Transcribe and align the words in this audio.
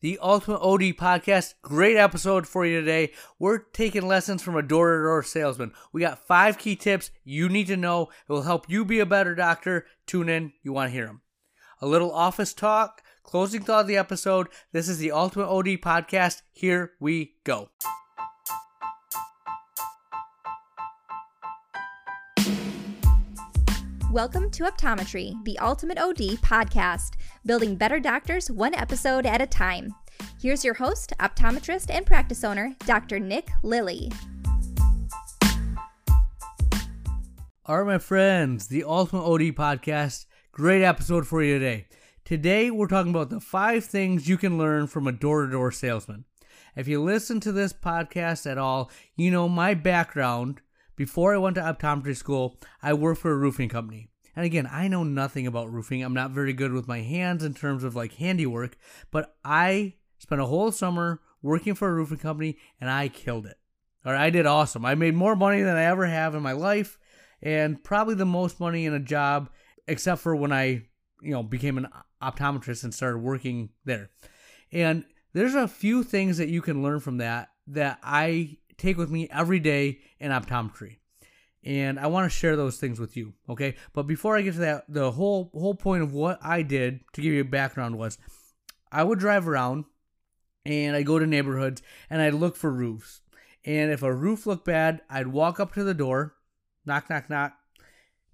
the 0.00 0.18
Ultimate 0.20 0.60
OD 0.60 0.80
Podcast. 0.96 1.54
Great 1.62 1.96
episode 1.96 2.46
for 2.46 2.64
you 2.64 2.80
today. 2.80 3.12
We're 3.38 3.58
taking 3.58 4.06
lessons 4.06 4.42
from 4.42 4.56
a 4.56 4.62
door 4.62 4.96
to 4.96 5.02
door 5.02 5.22
salesman. 5.22 5.72
We 5.92 6.00
got 6.00 6.26
five 6.26 6.58
key 6.58 6.76
tips 6.76 7.10
you 7.24 7.48
need 7.48 7.66
to 7.68 7.76
know. 7.76 8.08
It 8.28 8.32
will 8.32 8.42
help 8.42 8.68
you 8.68 8.84
be 8.84 9.00
a 9.00 9.06
better 9.06 9.34
doctor. 9.34 9.86
Tune 10.06 10.28
in, 10.28 10.52
you 10.62 10.72
want 10.72 10.88
to 10.88 10.92
hear 10.92 11.06
them. 11.06 11.22
A 11.80 11.86
little 11.86 12.12
office 12.12 12.52
talk, 12.52 13.02
closing 13.22 13.62
thought 13.62 13.82
of 13.82 13.86
the 13.86 13.96
episode. 13.96 14.48
This 14.72 14.88
is 14.88 14.98
the 14.98 15.12
Ultimate 15.12 15.48
OD 15.48 15.66
Podcast. 15.80 16.42
Here 16.52 16.92
we 17.00 17.36
go. 17.44 17.70
Welcome 24.18 24.50
to 24.50 24.64
Optometry, 24.64 25.44
the 25.44 25.56
Ultimate 25.60 25.96
OD 25.96 26.40
podcast, 26.42 27.12
building 27.46 27.76
better 27.76 28.00
doctors 28.00 28.50
one 28.50 28.74
episode 28.74 29.26
at 29.26 29.40
a 29.40 29.46
time. 29.46 29.94
Here's 30.42 30.64
your 30.64 30.74
host, 30.74 31.12
optometrist, 31.20 31.88
and 31.88 32.04
practice 32.04 32.42
owner, 32.42 32.74
Dr. 32.84 33.20
Nick 33.20 33.48
Lilly. 33.62 34.10
All 37.64 37.78
right, 37.78 37.86
my 37.86 37.98
friends, 37.98 38.66
the 38.66 38.82
Ultimate 38.82 39.22
OD 39.22 39.40
Podcast. 39.54 40.26
Great 40.50 40.82
episode 40.82 41.24
for 41.24 41.40
you 41.40 41.56
today. 41.56 41.86
Today, 42.24 42.72
we're 42.72 42.88
talking 42.88 43.14
about 43.14 43.30
the 43.30 43.38
five 43.38 43.84
things 43.84 44.28
you 44.28 44.36
can 44.36 44.58
learn 44.58 44.88
from 44.88 45.06
a 45.06 45.12
door 45.12 45.46
to 45.46 45.52
door 45.52 45.70
salesman. 45.70 46.24
If 46.74 46.88
you 46.88 47.00
listen 47.00 47.38
to 47.38 47.52
this 47.52 47.72
podcast 47.72 48.50
at 48.50 48.58
all, 48.58 48.90
you 49.14 49.30
know 49.30 49.48
my 49.48 49.74
background 49.74 50.60
before 50.98 51.32
I 51.32 51.38
went 51.38 51.54
to 51.54 51.62
optometry 51.62 52.16
school, 52.16 52.58
I 52.82 52.92
worked 52.92 53.20
for 53.20 53.30
a 53.30 53.36
roofing 53.36 53.68
company. 53.68 54.08
And 54.38 54.46
again, 54.46 54.68
I 54.70 54.86
know 54.86 55.02
nothing 55.02 55.48
about 55.48 55.72
roofing. 55.72 56.00
I'm 56.00 56.14
not 56.14 56.30
very 56.30 56.52
good 56.52 56.72
with 56.72 56.86
my 56.86 57.00
hands 57.00 57.42
in 57.42 57.54
terms 57.54 57.82
of 57.82 57.96
like 57.96 58.12
handiwork, 58.12 58.78
but 59.10 59.34
I 59.44 59.94
spent 60.18 60.40
a 60.40 60.46
whole 60.46 60.70
summer 60.70 61.20
working 61.42 61.74
for 61.74 61.88
a 61.88 61.92
roofing 61.92 62.18
company 62.18 62.56
and 62.80 62.88
I 62.88 63.08
killed 63.08 63.46
it. 63.46 63.56
Or 64.04 64.14
I 64.14 64.30
did 64.30 64.46
awesome. 64.46 64.84
I 64.84 64.94
made 64.94 65.16
more 65.16 65.34
money 65.34 65.62
than 65.62 65.74
I 65.74 65.86
ever 65.86 66.06
have 66.06 66.36
in 66.36 66.42
my 66.44 66.52
life 66.52 67.00
and 67.42 67.82
probably 67.82 68.14
the 68.14 68.24
most 68.24 68.60
money 68.60 68.86
in 68.86 68.94
a 68.94 69.00
job 69.00 69.50
except 69.88 70.20
for 70.20 70.36
when 70.36 70.52
I, 70.52 70.86
you 71.20 71.32
know, 71.32 71.42
became 71.42 71.76
an 71.76 71.88
optometrist 72.22 72.84
and 72.84 72.94
started 72.94 73.18
working 73.18 73.70
there. 73.86 74.10
And 74.70 75.04
there's 75.32 75.56
a 75.56 75.66
few 75.66 76.04
things 76.04 76.38
that 76.38 76.48
you 76.48 76.62
can 76.62 76.80
learn 76.80 77.00
from 77.00 77.18
that 77.18 77.48
that 77.66 77.98
I 78.04 78.58
take 78.76 78.98
with 78.98 79.10
me 79.10 79.28
every 79.32 79.58
day 79.58 79.98
in 80.20 80.30
optometry. 80.30 80.98
And 81.64 81.98
I 81.98 82.06
want 82.06 82.30
to 82.30 82.36
share 82.36 82.56
those 82.56 82.78
things 82.78 83.00
with 83.00 83.16
you, 83.16 83.34
okay? 83.48 83.74
But 83.92 84.04
before 84.04 84.36
I 84.36 84.42
get 84.42 84.54
to 84.54 84.60
that, 84.60 84.84
the 84.88 85.10
whole 85.10 85.50
whole 85.52 85.74
point 85.74 86.02
of 86.02 86.12
what 86.12 86.38
I 86.42 86.62
did 86.62 87.00
to 87.14 87.20
give 87.20 87.32
you 87.32 87.40
a 87.40 87.44
background 87.44 87.98
was 87.98 88.16
I 88.92 89.02
would 89.02 89.18
drive 89.18 89.48
around 89.48 89.84
and 90.64 90.96
I'd 90.96 91.06
go 91.06 91.18
to 91.18 91.26
neighborhoods 91.26 91.82
and 92.08 92.22
I'd 92.22 92.34
look 92.34 92.56
for 92.56 92.70
roofs. 92.70 93.22
And 93.64 93.90
if 93.90 94.02
a 94.02 94.14
roof 94.14 94.46
looked 94.46 94.64
bad, 94.64 95.02
I'd 95.10 95.28
walk 95.28 95.58
up 95.58 95.74
to 95.74 95.84
the 95.84 95.94
door, 95.94 96.34
knock, 96.86 97.10
knock, 97.10 97.28
knock, 97.28 97.54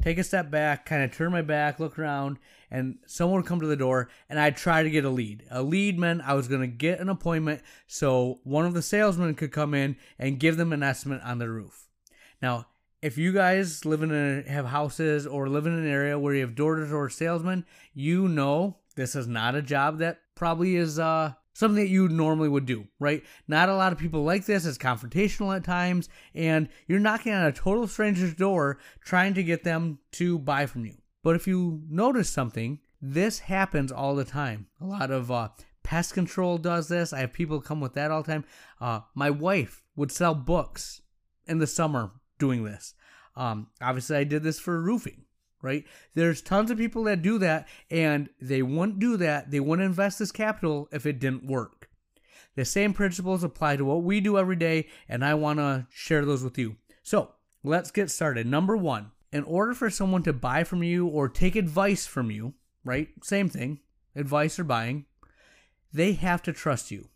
take 0.03 0.19
a 0.19 0.25
step 0.25 0.51
back, 0.51 0.85
kind 0.85 1.03
of 1.03 1.13
turn 1.13 1.33
my 1.33 1.43
back, 1.43 1.81
look 1.81 1.99
around, 1.99 2.39
and 2.71 2.99
someone 3.07 3.41
would 3.41 3.47
come 3.47 3.61
to 3.61 3.67
the 3.67 3.77
door 3.77 4.11
and 4.29 4.39
I'd 4.39 4.57
try 4.57 4.83
to 4.83 4.91
get 4.91 5.05
a 5.05 5.11
lead. 5.11 5.45
A 5.51 5.63
lead 5.63 5.99
meant 5.99 6.23
I 6.23 6.35
was 6.35 6.47
going 6.47 6.61
to 6.61 6.67
get 6.67 7.01
an 7.01 7.09
appointment 7.09 7.63
so 7.87 8.41
one 8.45 8.67
of 8.67 8.75
the 8.75 8.83
salesmen 8.83 9.35
could 9.35 9.51
come 9.51 9.75
in 9.75 9.97
and 10.19 10.39
give 10.39 10.57
them 10.57 10.73
an 10.73 10.83
estimate 10.83 11.23
on 11.23 11.39
the 11.39 11.49
roof. 11.49 11.89
Now, 12.43 12.67
if 13.05 13.19
you 13.19 13.35
guys 13.35 13.85
live 13.85 14.03
in 14.03 14.11
a, 14.11 14.51
have 14.51 14.65
houses 14.65 15.27
or 15.27 15.47
live 15.47 15.67
in 15.67 15.75
an 15.75 15.87
area 15.87 16.19
where 16.19 16.33
you 16.33 16.41
have 16.41 16.55
door 16.55 16.77
to 16.77 16.89
door 16.89 17.11
salesmen, 17.11 17.67
you 17.93 18.29
know 18.29 18.79
this 18.97 19.15
is 19.15 19.27
not 19.27 19.55
a 19.55 19.61
job 19.61 19.99
that 19.99 20.21
probably 20.35 20.77
is 20.77 20.99
uh, 20.99 21.35
something 21.53 21.85
that 21.85 21.91
you 21.91 22.09
normally 22.09 22.49
would 22.49 22.65
do, 22.65 22.89
right? 22.99 23.23
Not 23.47 23.69
a 23.69 23.77
lot 23.77 23.93
of 23.93 23.99
people 23.99 24.25
like 24.25 24.47
this. 24.47 24.65
It's 24.65 24.79
confrontational 24.79 25.55
at 25.55 25.65
times, 25.65 26.09
and 26.35 26.67
you're 26.87 26.99
knocking 26.99 27.35
on 27.35 27.45
a 27.45 27.53
total 27.53 27.87
stranger's 27.87 28.33
door 28.33 28.79
trying 29.05 29.35
to 29.35 29.43
get 29.43 29.65
them 29.65 29.99
to 30.13 30.39
buy 30.39 30.65
from 30.65 30.87
you. 30.87 30.95
But 31.23 31.37
if 31.37 31.47
you 31.47 31.83
notice 31.91 32.31
something, 32.31 32.81
this 33.03 33.39
happens 33.41 33.93
all 33.93 34.15
the 34.15 34.25
time. 34.25 34.69
A 34.81 34.87
lot 34.87 35.11
of 35.11 35.31
uh, 35.31 35.51
pest 35.83 36.15
control 36.15 36.57
does 36.57 36.89
this. 36.89 37.13
I 37.13 37.21
have 37.21 37.35
people 37.35 37.61
come 37.61 37.83
with 37.83 37.93
that 37.95 38.11
all 38.11 38.23
the 38.23 38.33
time. 38.33 38.45
Uh, 38.81 39.01
my 39.15 39.29
wife 39.29 39.83
would 39.95 40.11
sell 40.11 40.35
books 40.35 41.03
in 41.47 41.59
the 41.59 41.67
summer 41.67 42.13
doing 42.39 42.65
this. 42.65 42.95
Um, 43.37 43.69
obviously, 43.81 44.17
I 44.17 44.25
did 44.25 44.43
this 44.43 44.59
for 44.59 44.81
roofing 44.81 45.25
right? 45.65 45.87
There's 46.15 46.43
tons 46.43 46.71
of 46.71 46.77
people 46.77 47.05
that 47.05 47.23
do 47.23 47.39
that 47.39 47.67
and 47.91 48.29
they 48.39 48.61
wouldn't 48.61 48.99
do 48.99 49.17
that. 49.17 49.51
They 49.51 49.61
wouldn't 49.61 49.87
invest 49.87 50.19
this 50.19 50.31
capital 50.31 50.89
if 50.93 51.07
it 51.07 51.19
didn't 51.19 51.47
work. 51.47 51.89
The 52.55 52.67
same 52.67 52.93
principles 52.93 53.43
apply 53.43 53.77
to 53.77 53.85
what 53.85 54.05
we 54.05 54.21
do 54.21 54.39
every 54.39 54.57
day, 54.57 54.87
and 55.09 55.25
I 55.25 55.35
want 55.35 55.59
to 55.59 55.87
share 55.91 56.25
those 56.25 56.45
with 56.45 56.57
you. 56.57 56.77
So 57.03 57.31
let's 57.65 57.91
get 57.91 58.11
started. 58.11 58.47
Number 58.47 58.77
one, 58.77 59.11
in 59.33 59.43
order 59.43 59.75
for 59.75 59.91
someone 59.91 60.23
to 60.25 60.33
buy 60.33 60.63
from 60.63 60.83
you 60.83 61.07
or 61.07 61.29
take 61.29 61.57
advice 61.57 62.07
from 62.07 62.31
you, 62.31 62.55
right? 62.85 63.09
Same 63.25 63.49
thing, 63.49 63.81
advice 64.15 64.59
or 64.59 64.65
buying, 64.65 65.07
they 65.93 66.13
have 66.13 66.43
to 66.43 66.53
trust 66.53 66.91
you. 66.91 67.09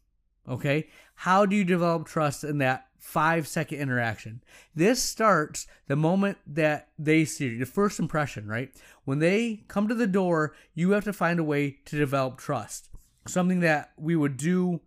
Okay? 0.48 0.88
How 1.14 1.46
do 1.46 1.54
you 1.54 1.64
develop 1.64 2.06
trust 2.06 2.44
in 2.44 2.58
that 2.58 2.88
five 2.98 3.46
second 3.48 3.78
interaction. 3.78 4.42
This 4.74 5.02
starts 5.02 5.66
the 5.86 5.96
moment 5.96 6.36
that 6.46 6.88
they 6.98 7.24
see 7.24 7.46
you, 7.46 7.58
the 7.58 7.66
first 7.66 7.98
impression, 7.98 8.46
right? 8.46 8.70
When 9.04 9.18
they 9.18 9.62
come 9.68 9.88
to 9.88 9.94
the 9.94 10.06
door, 10.06 10.54
you 10.74 10.90
have 10.90 11.04
to 11.04 11.12
find 11.12 11.40
a 11.40 11.44
way 11.44 11.78
to 11.86 11.96
develop 11.96 12.36
trust. 12.36 12.90
Something 13.26 13.60
that 13.60 13.92
we 13.96 14.14
would 14.14 14.36
do 14.36 14.80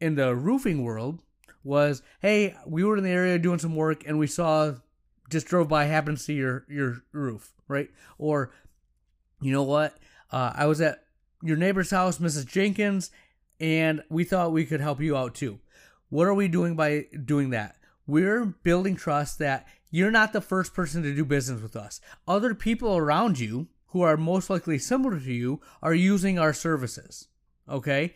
in 0.00 0.16
the 0.16 0.34
roofing 0.34 0.82
world 0.82 1.22
was, 1.62 2.02
hey, 2.20 2.56
we 2.66 2.82
were 2.82 2.96
in 2.96 3.04
the 3.04 3.10
area 3.10 3.38
doing 3.38 3.58
some 3.58 3.76
work 3.76 4.02
and 4.06 4.18
we 4.18 4.26
saw 4.26 4.72
just 5.30 5.46
drove 5.46 5.68
by, 5.68 5.84
happened 5.84 6.18
to 6.18 6.22
see 6.22 6.34
your 6.34 6.66
your 6.68 7.02
roof, 7.12 7.52
right? 7.68 7.88
Or, 8.18 8.52
you 9.40 9.52
know 9.52 9.62
what? 9.62 9.96
Uh, 10.30 10.52
I 10.54 10.66
was 10.66 10.80
at 10.80 11.04
your 11.42 11.56
neighbor's 11.56 11.90
house, 11.90 12.18
Mrs. 12.18 12.46
Jenkins, 12.46 13.10
and 13.64 14.02
we 14.10 14.24
thought 14.24 14.52
we 14.52 14.66
could 14.66 14.82
help 14.82 15.00
you 15.00 15.16
out 15.16 15.34
too. 15.34 15.58
What 16.10 16.26
are 16.26 16.34
we 16.34 16.48
doing 16.48 16.76
by 16.76 17.06
doing 17.24 17.48
that? 17.50 17.76
We're 18.06 18.44
building 18.44 18.94
trust 18.94 19.38
that 19.38 19.66
you're 19.90 20.10
not 20.10 20.34
the 20.34 20.42
first 20.42 20.74
person 20.74 21.02
to 21.02 21.14
do 21.14 21.24
business 21.24 21.62
with 21.62 21.74
us. 21.74 21.98
Other 22.28 22.54
people 22.54 22.94
around 22.94 23.38
you 23.38 23.68
who 23.86 24.02
are 24.02 24.18
most 24.18 24.50
likely 24.50 24.76
similar 24.76 25.18
to 25.18 25.32
you 25.32 25.62
are 25.82 25.94
using 25.94 26.38
our 26.38 26.52
services. 26.52 27.28
Okay? 27.66 28.14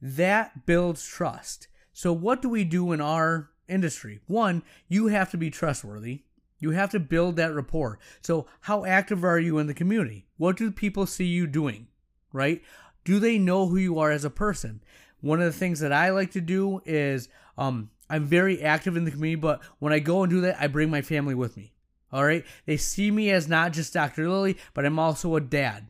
That 0.00 0.66
builds 0.66 1.04
trust. 1.04 1.66
So, 1.92 2.12
what 2.12 2.40
do 2.40 2.48
we 2.48 2.62
do 2.62 2.92
in 2.92 3.00
our 3.00 3.50
industry? 3.68 4.20
One, 4.28 4.62
you 4.86 5.08
have 5.08 5.32
to 5.32 5.36
be 5.36 5.50
trustworthy. 5.50 6.22
You 6.60 6.70
have 6.70 6.90
to 6.90 7.00
build 7.00 7.34
that 7.36 7.52
rapport. 7.52 7.98
So, 8.22 8.46
how 8.60 8.84
active 8.84 9.24
are 9.24 9.40
you 9.40 9.58
in 9.58 9.66
the 9.66 9.74
community? 9.74 10.28
What 10.36 10.56
do 10.56 10.70
people 10.70 11.06
see 11.06 11.24
you 11.24 11.48
doing? 11.48 11.88
Right? 12.32 12.62
Do 13.06 13.20
they 13.20 13.38
know 13.38 13.68
who 13.68 13.76
you 13.76 14.00
are 14.00 14.10
as 14.10 14.24
a 14.24 14.30
person? 14.30 14.82
One 15.20 15.40
of 15.40 15.46
the 15.46 15.58
things 15.58 15.78
that 15.78 15.92
I 15.92 16.10
like 16.10 16.32
to 16.32 16.40
do 16.40 16.82
is 16.84 17.28
um, 17.56 17.90
I'm 18.10 18.24
very 18.24 18.60
active 18.60 18.96
in 18.96 19.04
the 19.04 19.12
community, 19.12 19.40
but 19.40 19.62
when 19.78 19.92
I 19.92 20.00
go 20.00 20.24
and 20.24 20.30
do 20.30 20.40
that, 20.40 20.60
I 20.60 20.66
bring 20.66 20.90
my 20.90 21.02
family 21.02 21.36
with 21.36 21.56
me. 21.56 21.72
All 22.12 22.24
right. 22.24 22.44
They 22.66 22.76
see 22.76 23.12
me 23.12 23.30
as 23.30 23.46
not 23.46 23.72
just 23.72 23.94
Dr. 23.94 24.28
Lilly, 24.28 24.56
but 24.74 24.84
I'm 24.84 24.98
also 24.98 25.36
a 25.36 25.40
dad. 25.40 25.86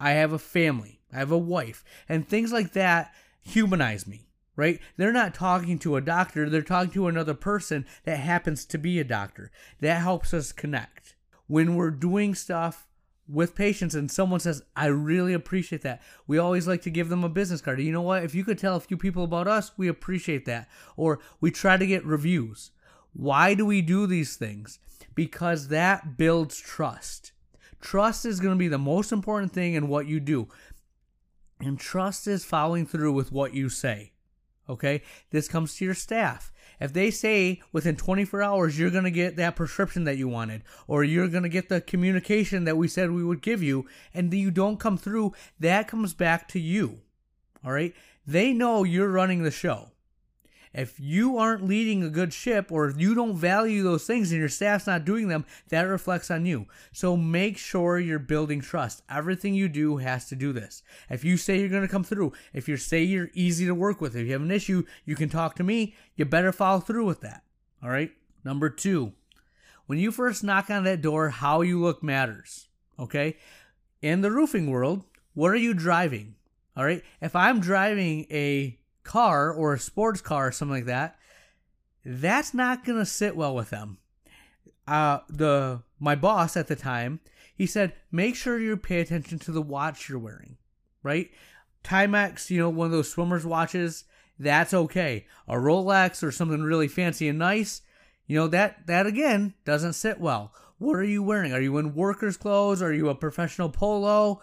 I 0.00 0.12
have 0.12 0.32
a 0.32 0.38
family. 0.38 1.00
I 1.12 1.18
have 1.18 1.30
a 1.30 1.38
wife. 1.38 1.84
And 2.08 2.26
things 2.26 2.50
like 2.50 2.72
that 2.72 3.12
humanize 3.42 4.06
me, 4.06 4.30
right? 4.56 4.80
They're 4.96 5.12
not 5.12 5.34
talking 5.34 5.78
to 5.80 5.96
a 5.96 6.00
doctor, 6.00 6.48
they're 6.48 6.62
talking 6.62 6.92
to 6.92 7.08
another 7.08 7.34
person 7.34 7.84
that 8.04 8.16
happens 8.16 8.64
to 8.66 8.78
be 8.78 8.98
a 8.98 9.04
doctor. 9.04 9.50
That 9.80 10.00
helps 10.00 10.32
us 10.32 10.50
connect. 10.50 11.14
When 11.46 11.76
we're 11.76 11.90
doing 11.90 12.34
stuff 12.34 12.88
with 13.28 13.54
patients 13.54 13.94
and 13.94 14.10
someone 14.10 14.40
says, 14.40 14.62
I 14.76 14.86
really 14.86 15.32
appreciate 15.32 15.82
that. 15.82 16.02
We 16.26 16.38
always 16.38 16.68
like 16.68 16.82
to 16.82 16.90
give 16.90 17.08
them 17.08 17.24
a 17.24 17.28
business 17.28 17.60
card. 17.60 17.80
You 17.80 17.92
know 17.92 18.02
what? 18.02 18.24
If 18.24 18.34
you 18.34 18.44
could 18.44 18.58
tell 18.58 18.76
a 18.76 18.80
few 18.80 18.96
people 18.96 19.24
about 19.24 19.48
us, 19.48 19.72
we 19.76 19.88
appreciate 19.88 20.44
that. 20.46 20.68
Or 20.96 21.20
we 21.40 21.50
try 21.50 21.76
to 21.76 21.86
get 21.86 22.04
reviews. 22.04 22.70
Why 23.12 23.54
do 23.54 23.64
we 23.64 23.80
do 23.80 24.06
these 24.06 24.36
things? 24.36 24.78
Because 25.14 25.68
that 25.68 26.16
builds 26.16 26.58
trust. 26.58 27.32
Trust 27.80 28.24
is 28.24 28.40
going 28.40 28.54
to 28.54 28.58
be 28.58 28.68
the 28.68 28.78
most 28.78 29.12
important 29.12 29.52
thing 29.52 29.74
in 29.74 29.88
what 29.88 30.06
you 30.06 30.20
do. 30.20 30.48
And 31.60 31.78
trust 31.78 32.26
is 32.26 32.44
following 32.44 32.86
through 32.86 33.12
with 33.12 33.32
what 33.32 33.54
you 33.54 33.68
say. 33.68 34.12
Okay? 34.68 35.02
This 35.30 35.48
comes 35.48 35.76
to 35.76 35.84
your 35.84 35.94
staff. 35.94 36.52
If 36.84 36.92
they 36.92 37.10
say 37.10 37.62
within 37.72 37.96
24 37.96 38.42
hours 38.42 38.78
you're 38.78 38.90
going 38.90 39.04
to 39.04 39.10
get 39.10 39.36
that 39.36 39.56
prescription 39.56 40.04
that 40.04 40.18
you 40.18 40.28
wanted, 40.28 40.64
or 40.86 41.02
you're 41.02 41.28
going 41.28 41.42
to 41.42 41.48
get 41.48 41.70
the 41.70 41.80
communication 41.80 42.64
that 42.64 42.76
we 42.76 42.88
said 42.88 43.10
we 43.10 43.24
would 43.24 43.40
give 43.40 43.62
you, 43.62 43.86
and 44.12 44.32
you 44.34 44.50
don't 44.50 44.78
come 44.78 44.98
through, 44.98 45.32
that 45.58 45.88
comes 45.88 46.12
back 46.12 46.46
to 46.48 46.60
you. 46.60 47.00
All 47.64 47.72
right? 47.72 47.94
They 48.26 48.52
know 48.52 48.84
you're 48.84 49.08
running 49.08 49.44
the 49.44 49.50
show. 49.50 49.92
If 50.74 50.98
you 50.98 51.38
aren't 51.38 51.64
leading 51.64 52.02
a 52.02 52.10
good 52.10 52.34
ship 52.34 52.72
or 52.72 52.86
if 52.88 53.00
you 53.00 53.14
don't 53.14 53.36
value 53.36 53.84
those 53.84 54.06
things 54.06 54.32
and 54.32 54.40
your 54.40 54.48
staff's 54.48 54.88
not 54.88 55.04
doing 55.04 55.28
them, 55.28 55.46
that 55.68 55.82
reflects 55.82 56.32
on 56.32 56.46
you. 56.46 56.66
So 56.92 57.16
make 57.16 57.56
sure 57.56 57.98
you're 58.00 58.18
building 58.18 58.60
trust. 58.60 59.02
Everything 59.08 59.54
you 59.54 59.68
do 59.68 59.98
has 59.98 60.28
to 60.28 60.34
do 60.34 60.52
this. 60.52 60.82
If 61.08 61.24
you 61.24 61.36
say 61.36 61.60
you're 61.60 61.68
going 61.68 61.82
to 61.82 61.88
come 61.88 62.02
through, 62.02 62.32
if 62.52 62.68
you 62.68 62.76
say 62.76 63.04
you're 63.04 63.30
easy 63.34 63.66
to 63.66 63.74
work 63.74 64.00
with, 64.00 64.16
if 64.16 64.26
you 64.26 64.32
have 64.32 64.42
an 64.42 64.50
issue, 64.50 64.84
you 65.04 65.14
can 65.14 65.28
talk 65.28 65.54
to 65.56 65.62
me, 65.64 65.94
you 66.16 66.24
better 66.24 66.50
follow 66.50 66.80
through 66.80 67.06
with 67.06 67.20
that. 67.20 67.44
All 67.82 67.90
right? 67.90 68.10
Number 68.44 68.68
two, 68.68 69.12
when 69.86 69.98
you 69.98 70.10
first 70.10 70.42
knock 70.42 70.70
on 70.70 70.84
that 70.84 71.02
door, 71.02 71.30
how 71.30 71.60
you 71.60 71.80
look 71.80 72.02
matters. 72.02 72.68
Okay? 72.98 73.36
In 74.02 74.22
the 74.22 74.30
roofing 74.32 74.70
world, 74.70 75.04
what 75.34 75.52
are 75.52 75.56
you 75.56 75.72
driving? 75.72 76.34
All 76.76 76.84
right? 76.84 77.02
If 77.20 77.36
I'm 77.36 77.60
driving 77.60 78.26
a 78.30 78.78
car 79.04 79.52
or 79.52 79.74
a 79.74 79.78
sports 79.78 80.20
car 80.20 80.48
or 80.48 80.52
something 80.52 80.76
like 80.76 80.86
that, 80.86 81.16
that's 82.04 82.52
not 82.52 82.84
going 82.84 82.98
to 82.98 83.06
sit 83.06 83.36
well 83.36 83.54
with 83.54 83.70
them. 83.70 83.98
Uh, 84.86 85.20
the 85.28 85.82
my 85.98 86.14
boss 86.14 86.56
at 86.56 86.66
the 86.66 86.76
time, 86.76 87.20
he 87.54 87.66
said, 87.66 87.94
make 88.10 88.34
sure 88.36 88.58
you 88.58 88.76
pay 88.76 89.00
attention 89.00 89.38
to 89.38 89.52
the 89.52 89.62
watch 89.62 90.08
you're 90.08 90.18
wearing, 90.18 90.56
right? 91.02 91.30
Timex, 91.82 92.50
you 92.50 92.58
know, 92.58 92.68
one 92.68 92.86
of 92.86 92.92
those 92.92 93.10
swimmers 93.10 93.46
watches, 93.46 94.04
that's 94.38 94.74
okay. 94.74 95.26
A 95.48 95.54
Rolex 95.54 96.22
or 96.22 96.32
something 96.32 96.62
really 96.62 96.88
fancy 96.88 97.28
and 97.28 97.38
nice, 97.38 97.82
you 98.26 98.36
know, 98.36 98.48
that 98.48 98.86
that 98.86 99.06
again 99.06 99.54
doesn't 99.64 99.92
sit 99.94 100.20
well. 100.20 100.52
What 100.78 100.96
are 100.96 101.04
you 101.04 101.22
wearing? 101.22 101.52
Are 101.52 101.60
you 101.60 101.78
in 101.78 101.94
workers' 101.94 102.36
clothes? 102.36 102.82
Are 102.82 102.92
you 102.92 103.08
a 103.08 103.14
professional 103.14 103.68
polo? 103.68 104.42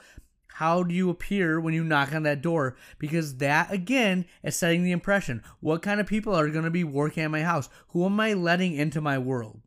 How 0.55 0.83
do 0.83 0.93
you 0.93 1.09
appear 1.09 1.59
when 1.59 1.73
you 1.73 1.83
knock 1.83 2.13
on 2.13 2.23
that 2.23 2.41
door? 2.41 2.75
Because 2.99 3.37
that, 3.37 3.71
again, 3.71 4.25
is 4.43 4.55
setting 4.55 4.83
the 4.83 4.91
impression. 4.91 5.43
What 5.59 5.81
kind 5.81 5.99
of 5.99 6.07
people 6.07 6.35
are 6.35 6.49
going 6.49 6.65
to 6.65 6.69
be 6.69 6.83
working 6.83 7.23
at 7.23 7.31
my 7.31 7.41
house? 7.41 7.69
Who 7.89 8.05
am 8.05 8.19
I 8.19 8.33
letting 8.33 8.75
into 8.75 9.01
my 9.01 9.17
world? 9.17 9.61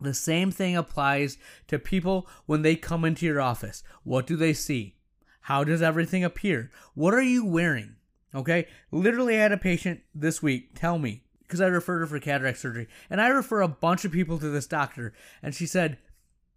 The 0.00 0.14
same 0.14 0.50
thing 0.50 0.76
applies 0.76 1.38
to 1.68 1.78
people 1.78 2.28
when 2.46 2.62
they 2.62 2.76
come 2.76 3.04
into 3.04 3.24
your 3.24 3.40
office. 3.40 3.82
What 4.02 4.26
do 4.26 4.36
they 4.36 4.52
see? 4.52 4.96
How 5.42 5.64
does 5.64 5.82
everything 5.82 6.24
appear? 6.24 6.70
What 6.94 7.14
are 7.14 7.22
you 7.22 7.44
wearing? 7.44 7.96
Okay? 8.34 8.66
Literally, 8.90 9.36
I 9.36 9.42
had 9.42 9.52
a 9.52 9.56
patient 9.56 10.00
this 10.14 10.42
week 10.42 10.70
tell 10.74 10.98
me, 10.98 11.22
because 11.42 11.60
I 11.60 11.66
referred 11.66 12.00
her 12.00 12.06
for 12.06 12.18
cataract 12.18 12.58
surgery, 12.58 12.88
and 13.08 13.20
I 13.20 13.28
refer 13.28 13.60
a 13.60 13.68
bunch 13.68 14.04
of 14.04 14.12
people 14.12 14.38
to 14.38 14.48
this 14.48 14.66
doctor, 14.66 15.12
and 15.42 15.54
she 15.54 15.66
said, 15.66 15.98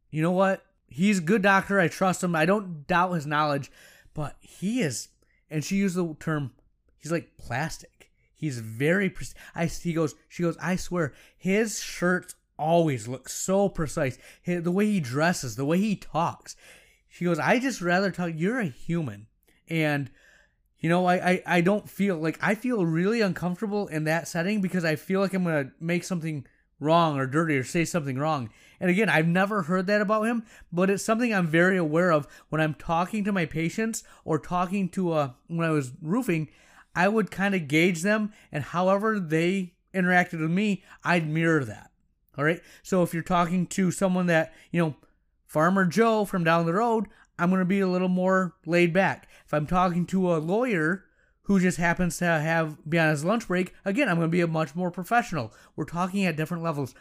You 0.09 0.21
know 0.21 0.31
what? 0.31 0.65
He's 0.87 1.19
a 1.19 1.23
good 1.23 1.41
doctor. 1.41 1.79
I 1.79 1.87
trust 1.87 2.23
him. 2.23 2.35
I 2.35 2.45
don't 2.45 2.87
doubt 2.87 3.13
his 3.13 3.25
knowledge, 3.25 3.71
but 4.13 4.35
he 4.39 4.81
is. 4.81 5.09
And 5.49 5.63
she 5.63 5.75
used 5.75 5.95
the 5.95 6.15
term. 6.19 6.51
He's 6.97 7.11
like 7.11 7.37
plastic. 7.37 8.11
He's 8.35 8.59
very. 8.59 9.09
Pre- 9.09 9.27
I. 9.55 9.65
He 9.65 9.93
goes. 9.93 10.15
She 10.29 10.43
goes. 10.43 10.57
I 10.61 10.75
swear, 10.75 11.13
his 11.37 11.79
shirts 11.81 12.35
always 12.57 13.07
look 13.07 13.29
so 13.29 13.69
precise. 13.69 14.17
His, 14.41 14.63
the 14.63 14.71
way 14.71 14.85
he 14.85 14.99
dresses, 14.99 15.55
the 15.55 15.65
way 15.65 15.77
he 15.77 15.95
talks. 15.95 16.55
She 17.09 17.25
goes. 17.25 17.39
I 17.39 17.59
just 17.59 17.81
rather 17.81 18.11
talk. 18.11 18.31
You're 18.35 18.59
a 18.59 18.65
human, 18.65 19.27
and 19.69 20.09
you 20.79 20.89
know, 20.89 21.05
I, 21.05 21.31
I, 21.31 21.43
I 21.45 21.61
don't 21.61 21.89
feel 21.89 22.17
like 22.17 22.37
I 22.41 22.53
feel 22.55 22.85
really 22.85 23.21
uncomfortable 23.21 23.87
in 23.87 24.03
that 24.03 24.27
setting 24.27 24.61
because 24.61 24.85
I 24.85 24.95
feel 24.95 25.19
like 25.19 25.33
I'm 25.33 25.43
gonna 25.43 25.71
make 25.79 26.03
something 26.03 26.45
wrong 26.79 27.17
or 27.17 27.25
dirty 27.25 27.57
or 27.57 27.63
say 27.63 27.85
something 27.85 28.17
wrong. 28.17 28.49
And 28.79 28.89
again, 28.89 29.09
I've 29.09 29.27
never 29.27 29.63
heard 29.63 29.87
that 29.87 30.01
about 30.01 30.23
him, 30.23 30.43
but 30.71 30.89
it's 30.89 31.03
something 31.03 31.33
I'm 31.33 31.47
very 31.47 31.77
aware 31.77 32.11
of 32.11 32.27
when 32.49 32.61
I'm 32.61 32.75
talking 32.75 33.23
to 33.23 33.31
my 33.31 33.45
patients 33.45 34.03
or 34.23 34.37
talking 34.37 34.89
to 34.89 35.13
a 35.13 35.17
uh, 35.17 35.29
when 35.47 35.67
I 35.67 35.71
was 35.71 35.91
roofing, 36.01 36.49
I 36.95 37.07
would 37.07 37.31
kind 37.31 37.55
of 37.55 37.67
gauge 37.67 38.01
them 38.01 38.33
and 38.51 38.63
however 38.63 39.19
they 39.19 39.73
interacted 39.93 40.39
with 40.39 40.51
me, 40.51 40.83
I'd 41.03 41.27
mirror 41.27 41.63
that. 41.65 41.91
All 42.37 42.43
right? 42.43 42.61
So 42.83 43.01
if 43.01 43.13
you're 43.13 43.23
talking 43.23 43.65
to 43.67 43.91
someone 43.91 44.27
that, 44.27 44.53
you 44.71 44.81
know, 44.81 44.95
Farmer 45.45 45.85
Joe 45.85 46.25
from 46.25 46.43
down 46.43 46.65
the 46.65 46.73
road, 46.73 47.07
I'm 47.39 47.49
going 47.49 47.59
to 47.59 47.65
be 47.65 47.79
a 47.79 47.87
little 47.87 48.09
more 48.09 48.55
laid 48.65 48.93
back. 48.93 49.27
If 49.45 49.53
I'm 49.53 49.67
talking 49.67 50.05
to 50.07 50.35
a 50.35 50.37
lawyer 50.37 51.05
who 51.47 51.61
just 51.61 51.77
happens 51.77 52.17
to 52.17 52.25
have 52.25 52.77
be 52.87 52.99
on 52.99 53.09
his 53.09 53.23
lunch 53.23 53.47
break, 53.47 53.73
again, 53.85 54.09
I'm 54.09 54.17
going 54.17 54.27
to 54.27 54.31
be 54.31 54.41
a 54.41 54.47
much 54.47 54.75
more 54.75 54.91
professional. 54.91 55.53
We're 55.77 55.85
talking 55.85 56.25
at 56.25 56.35
different 56.35 56.61
levels. 56.61 56.93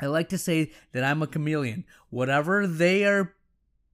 I 0.00 0.06
like 0.06 0.30
to 0.30 0.38
say 0.38 0.72
that 0.92 1.04
I'm 1.04 1.22
a 1.22 1.26
chameleon. 1.26 1.84
Whatever 2.08 2.66
they 2.66 3.04
are 3.04 3.34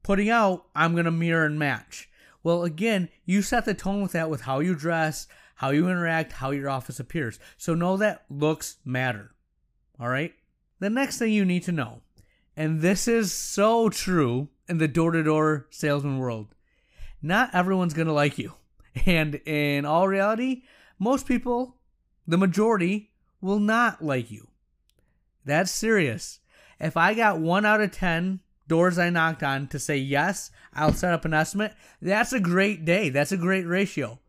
putting 0.05 0.31
out, 0.31 0.67
I'm 0.77 0.93
going 0.93 1.07
to 1.07 1.11
mirror 1.11 1.45
and 1.45 1.59
match. 1.59 2.09
Well, 2.45 2.63
again, 2.63 3.09
you 3.25 3.43
set 3.43 3.65
the 3.65 3.75
tone 3.75 4.01
with 4.01 4.13
that 4.13 4.31
with 4.31 4.43
how 4.43 4.61
you 4.61 4.77
dress, 4.77 5.27
how 5.57 5.71
you 5.71 5.89
interact, 5.89 6.35
how 6.35 6.53
your 6.53 6.71
office 6.71 7.01
appears. 7.01 7.41
So 7.57 7.75
know 7.75 7.97
that 7.97 8.27
looks 8.31 8.77
matter. 8.85 9.35
All 9.99 10.09
right? 10.09 10.35
The 10.79 10.89
next 10.89 11.19
thing 11.19 11.33
you 11.33 11.45
need 11.45 11.65
to 11.65 11.73
know, 11.73 12.03
and 12.57 12.81
this 12.81 13.09
is 13.09 13.33
so 13.33 13.89
true 13.89 14.51
in 14.69 14.79
the 14.79 14.87
door 14.87 15.11
to 15.11 15.25
door 15.25 15.67
salesman 15.71 16.19
world, 16.19 16.55
not 17.21 17.53
everyone's 17.53 17.95
going 17.95 18.07
to 18.07 18.13
like 18.13 18.39
you. 18.39 18.53
And 19.07 19.37
in 19.47 19.85
all 19.85 20.09
reality, 20.09 20.63
most 20.99 21.27
people, 21.27 21.77
the 22.27 22.39
majority, 22.39 23.11
will 23.41 23.61
not 23.61 24.05
like 24.05 24.31
you. 24.31 24.49
That's 25.45 25.71
serious. 25.71 26.41
If 26.81 26.97
I 26.97 27.15
got 27.15 27.41
one 27.41 27.65
out 27.65 27.81
of 27.81 27.93
10 27.93 28.41
doors 28.67 28.99
I 28.99 29.11
knocked 29.11 29.43
on 29.43 29.67
to 29.69 29.79
say 29.79 29.97
yes, 29.97 30.51
I'll 30.75 30.93
set 30.93 31.15
up 31.15 31.25
an 31.25 31.35
estimate, 31.35 31.75
that's 32.01 32.33
a 32.33 32.41
great 32.41 32.85
day. 32.85 33.09
That's 33.09 33.33
a 33.33 33.37
great 33.37 33.67
ratio. 33.67 34.21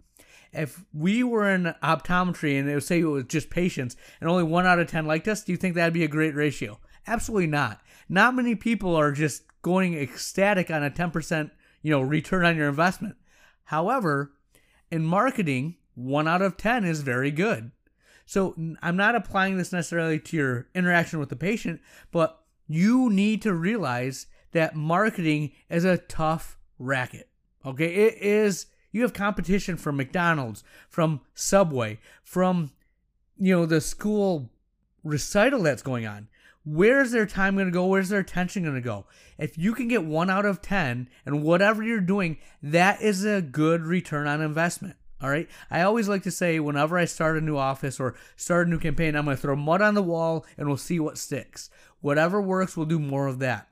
If 0.51 0.83
we 0.93 1.23
were 1.23 1.49
in 1.49 1.75
optometry 1.83 2.59
and 2.59 2.67
it 2.67 2.73
would 2.73 2.83
say 2.83 3.01
it 3.01 3.03
was 3.03 3.25
just 3.25 3.49
patients 3.49 3.95
and 4.19 4.29
only 4.29 4.43
one 4.43 4.65
out 4.65 4.79
of 4.79 4.87
10 4.87 5.05
liked 5.05 5.27
us, 5.27 5.43
do 5.43 5.51
you 5.51 5.57
think 5.57 5.75
that'd 5.75 5.93
be 5.93 6.03
a 6.03 6.07
great 6.07 6.33
ratio? 6.33 6.79
Absolutely 7.05 7.47
not. 7.47 7.81
Not 8.07 8.35
many 8.35 8.55
people 8.55 8.95
are 8.95 9.11
just 9.11 9.43
going 9.61 9.93
ecstatic 9.95 10.71
on 10.71 10.83
a 10.83 10.89
10%, 10.89 11.51
you 11.81 11.91
know, 11.91 12.01
return 12.01 12.45
on 12.45 12.55
your 12.55 12.69
investment. 12.69 13.15
However, 13.65 14.31
in 14.91 15.05
marketing, 15.05 15.75
one 15.95 16.27
out 16.27 16.41
of 16.41 16.57
10 16.57 16.85
is 16.85 17.01
very 17.01 17.31
good. 17.31 17.71
So 18.25 18.55
I'm 18.81 18.95
not 18.95 19.15
applying 19.15 19.57
this 19.57 19.73
necessarily 19.73 20.19
to 20.19 20.37
your 20.37 20.67
interaction 20.75 21.19
with 21.19 21.29
the 21.29 21.35
patient, 21.35 21.81
but 22.11 22.43
you 22.67 23.09
need 23.09 23.41
to 23.41 23.53
realize 23.53 24.27
that 24.51 24.75
marketing 24.75 25.51
is 25.69 25.83
a 25.83 25.97
tough 25.97 26.57
racket. 26.77 27.27
Okay, 27.65 27.93
it 27.93 28.21
is. 28.21 28.67
You 28.91 29.01
have 29.01 29.13
competition 29.13 29.77
from 29.77 29.97
McDonald's, 29.97 30.63
from 30.89 31.21
Subway, 31.33 31.99
from 32.23 32.71
you 33.37 33.55
know 33.55 33.65
the 33.65 33.81
school 33.81 34.49
recital 35.03 35.63
that's 35.63 35.81
going 35.81 36.05
on. 36.05 36.27
Where's 36.65 37.11
their 37.11 37.25
time 37.25 37.55
going 37.55 37.67
to 37.67 37.71
go? 37.71 37.85
Where's 37.85 38.09
their 38.09 38.19
attention 38.19 38.63
going 38.63 38.75
to 38.75 38.81
go? 38.81 39.05
If 39.37 39.57
you 39.57 39.73
can 39.73 39.87
get 39.87 40.03
one 40.03 40.29
out 40.29 40.45
of 40.45 40.61
10 40.61 41.09
and 41.25 41.43
whatever 41.43 41.81
you're 41.81 42.01
doing, 42.01 42.37
that 42.61 43.01
is 43.01 43.25
a 43.25 43.41
good 43.41 43.83
return 43.83 44.27
on 44.27 44.41
investment. 44.41 44.95
All 45.21 45.29
right. 45.29 45.49
I 45.69 45.81
always 45.81 46.07
like 46.07 46.23
to 46.23 46.31
say 46.31 46.59
whenever 46.59 46.97
I 46.97 47.05
start 47.05 47.37
a 47.37 47.41
new 47.41 47.57
office 47.57 47.99
or 47.99 48.15
start 48.37 48.67
a 48.67 48.69
new 48.69 48.79
campaign, 48.79 49.15
I'm 49.15 49.25
going 49.25 49.35
to 49.35 49.41
throw 49.41 49.55
mud 49.55 49.81
on 49.81 49.93
the 49.93 50.03
wall 50.03 50.45
and 50.57 50.67
we'll 50.67 50.77
see 50.77 50.99
what 50.99 51.17
sticks. 51.17 51.69
Whatever 52.01 52.41
works, 52.41 52.77
we'll 52.77 52.85
do 52.85 52.99
more 52.99 53.27
of 53.27 53.39
that. 53.39 53.67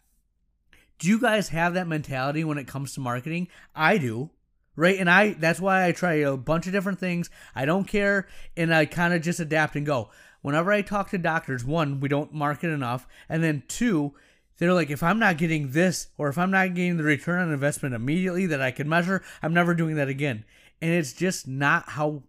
Do 1.00 1.08
you 1.08 1.20
guys 1.20 1.50
have 1.50 1.76
that 1.76 1.88
mentality 1.88 2.44
when 2.44 2.58
it 2.58 2.68
comes 2.68 2.94
to 2.94 3.00
marketing? 3.00 3.48
I 3.76 3.98
do. 3.98 4.32
Right. 4.76 5.00
And 5.00 5.10
I, 5.10 5.34
that's 5.34 5.60
why 5.60 5.86
I 5.88 5.92
try 5.92 6.16
a 6.16 6.38
bunch 6.38 6.68
of 6.68 6.74
different 6.74 7.00
things. 7.00 7.30
I 7.56 7.66
don't 7.66 7.88
care. 7.88 8.28
And 8.56 8.74
I 8.74 8.86
kind 8.86 9.14
of 9.14 9.22
just 9.22 9.40
adapt 9.40 9.76
and 9.76 9.86
go. 9.86 10.10
Whenever 10.48 10.72
I 10.72 10.82
talk 10.82 11.10
to 11.10 11.18
doctors, 11.18 11.66
one, 11.66 12.00
we 12.00 12.08
don't 12.08 12.34
market 12.34 12.70
enough. 12.70 13.06
And 13.28 13.44
then 13.44 13.64
two, 13.68 14.14
they're 14.58 14.74
like, 14.74 14.90
if 14.90 15.04
I'm 15.04 15.20
not 15.20 15.38
getting 15.38 15.72
this 15.72 16.08
or 16.18 16.30
if 16.30 16.38
I'm 16.38 16.52
not 16.52 16.74
getting 16.74 16.96
the 16.98 17.04
return 17.04 17.42
on 17.42 17.52
investment 17.52 17.94
immediately 17.94 18.46
that 18.48 18.62
I 18.62 18.72
can 18.72 18.88
measure, 18.88 19.22
I'm 19.44 19.54
never 19.54 19.74
doing 19.74 19.96
that 19.96 20.08
again 20.08 20.46
and 20.82 20.92
it's 20.92 21.14
just 21.14 21.48
not 21.48 21.90
how 21.90 22.24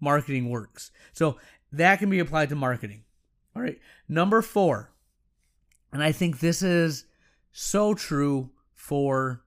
marketing 0.00 0.50
works. 0.50 0.90
So 1.12 1.38
that 1.72 1.98
can 1.98 2.10
be 2.10 2.18
applied 2.18 2.48
to 2.50 2.56
marketing. 2.56 3.04
All 3.54 3.62
right. 3.62 3.80
Number 4.08 4.42
four, 4.42 4.92
and 5.92 6.02
I 6.02 6.12
think 6.12 6.40
this 6.40 6.62
is 6.62 7.04
so 7.52 7.94
true 7.94 8.50
for 8.74 9.42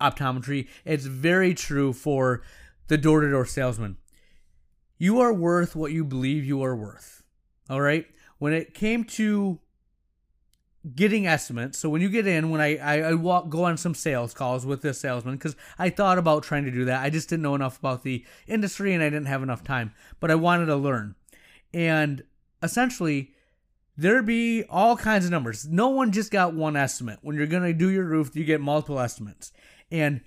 optometry, 0.00 0.68
it's 0.84 1.04
very 1.04 1.54
true 1.54 1.92
for 1.92 2.42
the 2.88 2.98
door 2.98 3.20
to 3.20 3.30
door 3.30 3.46
salesman. 3.46 3.96
You 5.02 5.18
are 5.18 5.32
worth 5.32 5.74
what 5.74 5.90
you 5.90 6.04
believe 6.04 6.44
you 6.44 6.62
are 6.62 6.76
worth. 6.76 7.24
All 7.68 7.80
right. 7.80 8.06
When 8.38 8.52
it 8.52 8.72
came 8.72 9.02
to 9.18 9.58
getting 10.94 11.26
estimates. 11.26 11.76
So 11.76 11.88
when 11.88 12.00
you 12.00 12.08
get 12.08 12.28
in, 12.28 12.50
when 12.50 12.60
I 12.60 12.76
I, 12.76 13.00
I 13.00 13.14
walk 13.14 13.48
go 13.48 13.64
on 13.64 13.76
some 13.76 13.96
sales 13.96 14.32
calls 14.32 14.64
with 14.64 14.80
this 14.82 15.00
salesman 15.00 15.34
because 15.34 15.56
I 15.76 15.90
thought 15.90 16.18
about 16.18 16.44
trying 16.44 16.66
to 16.66 16.70
do 16.70 16.84
that. 16.84 17.02
I 17.02 17.10
just 17.10 17.28
didn't 17.28 17.42
know 17.42 17.56
enough 17.56 17.80
about 17.80 18.04
the 18.04 18.24
industry 18.46 18.94
and 18.94 19.02
I 19.02 19.06
didn't 19.10 19.26
have 19.26 19.42
enough 19.42 19.64
time, 19.64 19.92
but 20.20 20.30
I 20.30 20.36
wanted 20.36 20.66
to 20.66 20.76
learn. 20.76 21.16
And 21.74 22.22
essentially, 22.62 23.32
there'd 23.96 24.24
be 24.24 24.62
all 24.70 24.96
kinds 24.96 25.24
of 25.24 25.32
numbers. 25.32 25.66
No 25.66 25.88
one 25.88 26.12
just 26.12 26.30
got 26.30 26.54
one 26.54 26.76
estimate. 26.76 27.18
When 27.22 27.34
you're 27.34 27.48
gonna 27.48 27.72
do 27.72 27.90
your 27.90 28.04
roof, 28.04 28.36
you 28.36 28.44
get 28.44 28.60
multiple 28.60 29.00
estimates, 29.00 29.50
and 29.90 30.20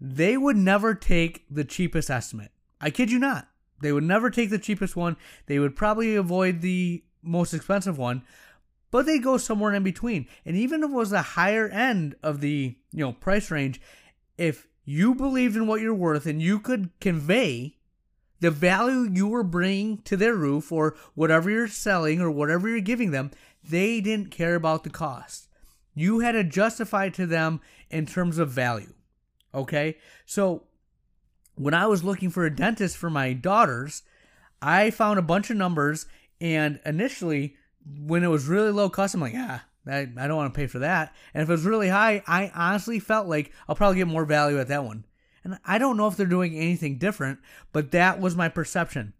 they 0.00 0.38
would 0.38 0.56
never 0.56 0.94
take 0.94 1.44
the 1.50 1.64
cheapest 1.64 2.08
estimate. 2.08 2.52
I 2.80 2.88
kid 2.88 3.10
you 3.10 3.18
not. 3.18 3.48
They 3.80 3.92
would 3.92 4.04
never 4.04 4.30
take 4.30 4.50
the 4.50 4.58
cheapest 4.58 4.96
one. 4.96 5.16
They 5.46 5.58
would 5.58 5.76
probably 5.76 6.16
avoid 6.16 6.60
the 6.60 7.04
most 7.22 7.54
expensive 7.54 7.98
one, 7.98 8.22
but 8.90 9.06
they 9.06 9.18
go 9.18 9.36
somewhere 9.36 9.74
in 9.74 9.82
between. 9.82 10.26
And 10.44 10.56
even 10.56 10.82
if 10.82 10.90
it 10.90 10.94
was 10.94 11.10
the 11.10 11.22
higher 11.22 11.68
end 11.68 12.16
of 12.22 12.40
the, 12.40 12.76
you 12.92 13.04
know, 13.04 13.12
price 13.12 13.50
range, 13.50 13.80
if 14.36 14.68
you 14.84 15.14
believed 15.14 15.56
in 15.56 15.66
what 15.66 15.80
you're 15.80 15.94
worth 15.94 16.26
and 16.26 16.40
you 16.40 16.58
could 16.58 16.90
convey 17.00 17.76
the 18.40 18.50
value 18.50 19.10
you 19.12 19.26
were 19.26 19.42
bringing 19.42 19.98
to 20.02 20.16
their 20.16 20.34
roof 20.34 20.70
or 20.70 20.96
whatever 21.14 21.50
you're 21.50 21.68
selling 21.68 22.20
or 22.20 22.30
whatever 22.30 22.68
you're 22.68 22.80
giving 22.80 23.10
them, 23.10 23.30
they 23.68 24.00
didn't 24.00 24.30
care 24.30 24.54
about 24.54 24.84
the 24.84 24.90
cost. 24.90 25.48
You 25.94 26.20
had 26.20 26.32
to 26.32 26.44
justify 26.44 27.08
to 27.10 27.26
them 27.26 27.60
in 27.90 28.06
terms 28.06 28.38
of 28.38 28.50
value. 28.50 28.94
Okay? 29.52 29.98
So 30.24 30.67
when 31.58 31.74
I 31.74 31.86
was 31.86 32.04
looking 32.04 32.30
for 32.30 32.44
a 32.44 32.54
dentist 32.54 32.96
for 32.96 33.10
my 33.10 33.32
daughters, 33.32 34.02
I 34.62 34.90
found 34.90 35.18
a 35.18 35.22
bunch 35.22 35.50
of 35.50 35.56
numbers 35.56 36.06
and 36.40 36.80
initially 36.86 37.56
when 38.00 38.22
it 38.22 38.28
was 38.28 38.46
really 38.46 38.70
low 38.70 38.88
cost, 38.88 39.14
I'm 39.14 39.20
like, 39.20 39.34
ah, 39.36 39.64
I, 39.86 40.08
I 40.16 40.26
don't 40.26 40.36
want 40.36 40.52
to 40.52 40.58
pay 40.58 40.66
for 40.66 40.80
that. 40.80 41.14
And 41.34 41.42
if 41.42 41.48
it 41.48 41.52
was 41.52 41.64
really 41.64 41.88
high, 41.88 42.22
I 42.26 42.52
honestly 42.54 42.98
felt 43.00 43.26
like 43.26 43.52
I'll 43.68 43.74
probably 43.74 43.98
get 43.98 44.06
more 44.06 44.24
value 44.24 44.60
at 44.60 44.68
that 44.68 44.84
one. 44.84 45.04
And 45.44 45.58
I 45.64 45.78
don't 45.78 45.96
know 45.96 46.06
if 46.06 46.16
they're 46.16 46.26
doing 46.26 46.54
anything 46.54 46.98
different, 46.98 47.38
but 47.72 47.92
that 47.92 48.20
was 48.20 48.36
my 48.36 48.48
perception. 48.48 49.14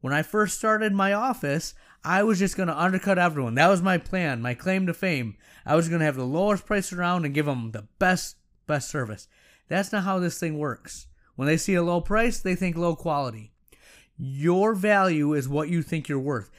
When 0.00 0.12
I 0.12 0.22
first 0.22 0.58
started 0.58 0.92
my 0.92 1.12
office, 1.12 1.74
I 2.04 2.22
was 2.22 2.38
just 2.38 2.56
going 2.56 2.68
to 2.68 2.80
undercut 2.80 3.18
everyone. 3.18 3.54
That 3.54 3.68
was 3.68 3.82
my 3.82 3.98
plan, 3.98 4.40
my 4.40 4.54
claim 4.54 4.86
to 4.86 4.94
fame. 4.94 5.36
I 5.66 5.76
was 5.76 5.88
going 5.88 6.00
to 6.00 6.06
have 6.06 6.16
the 6.16 6.24
lowest 6.24 6.66
price 6.66 6.92
around 6.92 7.24
and 7.24 7.34
give 7.34 7.46
them 7.46 7.72
the 7.72 7.86
best, 7.98 8.36
best 8.66 8.90
service. 8.90 9.28
That's 9.68 9.92
not 9.92 10.04
how 10.04 10.18
this 10.18 10.38
thing 10.38 10.58
works. 10.58 11.06
When 11.40 11.46
they 11.46 11.56
see 11.56 11.74
a 11.74 11.82
low 11.82 12.02
price, 12.02 12.38
they 12.38 12.54
think 12.54 12.76
low 12.76 12.94
quality. 12.94 13.50
Your 14.18 14.74
value 14.74 15.32
is 15.32 15.48
what 15.48 15.70
you 15.70 15.80
think 15.80 16.06
you're 16.06 16.18
worth. 16.18 16.50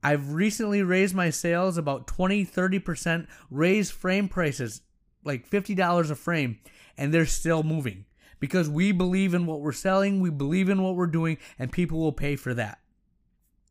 I've 0.00 0.32
recently 0.32 0.80
raised 0.84 1.12
my 1.12 1.30
sales 1.30 1.76
about 1.76 2.06
20, 2.06 2.46
30%, 2.46 3.26
raised 3.50 3.92
frame 3.92 4.28
prices 4.28 4.82
like 5.24 5.50
$50 5.50 6.08
a 6.12 6.14
frame, 6.14 6.60
and 6.96 7.12
they're 7.12 7.26
still 7.26 7.64
moving 7.64 8.04
because 8.38 8.70
we 8.70 8.92
believe 8.92 9.34
in 9.34 9.44
what 9.44 9.60
we're 9.60 9.72
selling, 9.72 10.20
we 10.20 10.30
believe 10.30 10.68
in 10.68 10.82
what 10.82 10.94
we're 10.94 11.08
doing, 11.08 11.36
and 11.58 11.72
people 11.72 11.98
will 11.98 12.12
pay 12.12 12.36
for 12.36 12.54
that. 12.54 12.78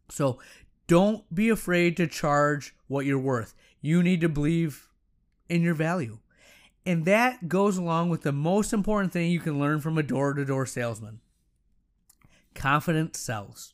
So 0.09 0.37
don't 0.87 1.33
be 1.33 1.47
afraid 1.47 1.95
to 1.95 2.07
charge 2.07 2.75
what 2.89 3.05
you're 3.05 3.17
worth. 3.17 3.55
You 3.79 4.03
need 4.03 4.19
to 4.19 4.27
believe 4.27 4.89
in 5.47 5.61
your 5.61 5.75
value. 5.75 6.19
And 6.87 7.03
that 7.03 7.49
goes 7.49 7.77
along 7.77 8.07
with 8.07 8.21
the 8.21 8.31
most 8.31 8.71
important 8.71 9.11
thing 9.11 9.29
you 9.29 9.41
can 9.41 9.59
learn 9.59 9.81
from 9.81 9.97
a 9.97 10.03
door 10.03 10.33
to 10.33 10.45
door 10.45 10.65
salesman 10.65 11.19
confidence 12.55 13.19
sells. 13.19 13.73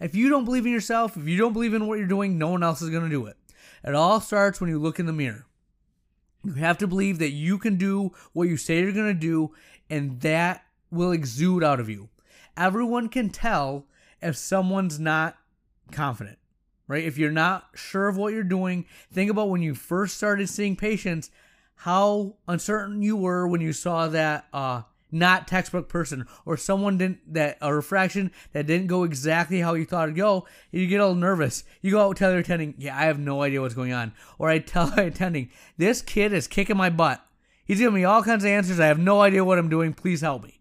If 0.00 0.14
you 0.14 0.30
don't 0.30 0.46
believe 0.46 0.64
in 0.64 0.72
yourself, 0.72 1.14
if 1.14 1.28
you 1.28 1.36
don't 1.36 1.52
believe 1.52 1.74
in 1.74 1.86
what 1.86 1.98
you're 1.98 2.08
doing, 2.08 2.38
no 2.38 2.48
one 2.48 2.62
else 2.62 2.80
is 2.80 2.88
going 2.88 3.04
to 3.04 3.10
do 3.10 3.26
it. 3.26 3.36
It 3.84 3.94
all 3.94 4.18
starts 4.18 4.60
when 4.62 4.70
you 4.70 4.78
look 4.78 4.98
in 4.98 5.04
the 5.04 5.12
mirror. 5.12 5.44
You 6.42 6.54
have 6.54 6.78
to 6.78 6.86
believe 6.86 7.18
that 7.18 7.30
you 7.30 7.58
can 7.58 7.76
do 7.76 8.12
what 8.32 8.48
you 8.48 8.56
say 8.56 8.80
you're 8.80 8.92
going 8.92 9.14
to 9.14 9.14
do, 9.14 9.54
and 9.90 10.20
that 10.22 10.64
will 10.90 11.12
exude 11.12 11.62
out 11.62 11.80
of 11.80 11.90
you. 11.90 12.08
Everyone 12.56 13.10
can 13.10 13.28
tell 13.28 13.86
if 14.22 14.36
someone's 14.36 14.98
not 14.98 15.36
confident, 15.92 16.38
right? 16.88 17.04
If 17.04 17.18
you're 17.18 17.30
not 17.30 17.68
sure 17.74 18.08
of 18.08 18.16
what 18.16 18.32
you're 18.32 18.42
doing, 18.42 18.86
think 19.12 19.30
about 19.30 19.50
when 19.50 19.60
you 19.60 19.74
first 19.74 20.16
started 20.16 20.48
seeing 20.48 20.76
patients, 20.76 21.30
how 21.76 22.36
uncertain 22.48 23.02
you 23.02 23.16
were 23.16 23.46
when 23.46 23.60
you 23.60 23.72
saw 23.72 24.08
that 24.08 24.46
uh, 24.52 24.82
not 25.14 25.46
textbook 25.46 25.88
person 25.88 26.26
or 26.44 26.56
someone 26.56 26.98
didn't 26.98 27.32
that 27.32 27.56
a 27.60 27.72
refraction 27.72 28.32
that 28.52 28.66
didn't 28.66 28.88
go 28.88 29.04
exactly 29.04 29.60
how 29.60 29.74
you 29.74 29.84
thought 29.84 30.08
it'd 30.08 30.16
go, 30.16 30.46
you 30.72 30.86
get 30.86 31.00
a 31.00 31.04
little 31.04 31.14
nervous. 31.14 31.64
You 31.80 31.92
go 31.92 32.00
out 32.00 32.16
tell 32.16 32.30
your 32.30 32.40
attending, 32.40 32.74
yeah, 32.78 32.98
I 32.98 33.04
have 33.04 33.18
no 33.18 33.42
idea 33.42 33.60
what's 33.60 33.74
going 33.74 33.92
on. 33.92 34.12
Or 34.38 34.48
I 34.48 34.58
tell 34.58 34.88
my 34.88 35.02
attending, 35.04 35.50
this 35.78 36.02
kid 36.02 36.32
is 36.32 36.48
kicking 36.48 36.76
my 36.76 36.90
butt. 36.90 37.24
He's 37.64 37.78
giving 37.78 37.94
me 37.94 38.04
all 38.04 38.22
kinds 38.22 38.44
of 38.44 38.50
answers. 38.50 38.80
I 38.80 38.86
have 38.86 38.98
no 38.98 39.22
idea 39.22 39.44
what 39.44 39.58
I'm 39.58 39.70
doing. 39.70 39.94
Please 39.94 40.20
help 40.20 40.42
me. 40.42 40.60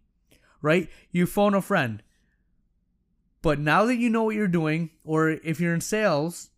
Right? 0.61 0.89
You 1.11 1.25
phone 1.25 1.53
a 1.53 1.61
friend. 1.61 2.01
But 3.41 3.59
now 3.59 3.85
that 3.85 3.97
you 3.97 4.09
know 4.09 4.23
what 4.23 4.35
you're 4.35 4.47
doing, 4.47 4.91
or 5.03 5.29
if 5.29 5.59
you're 5.59 5.73
in 5.73 5.81
sales 5.81 6.51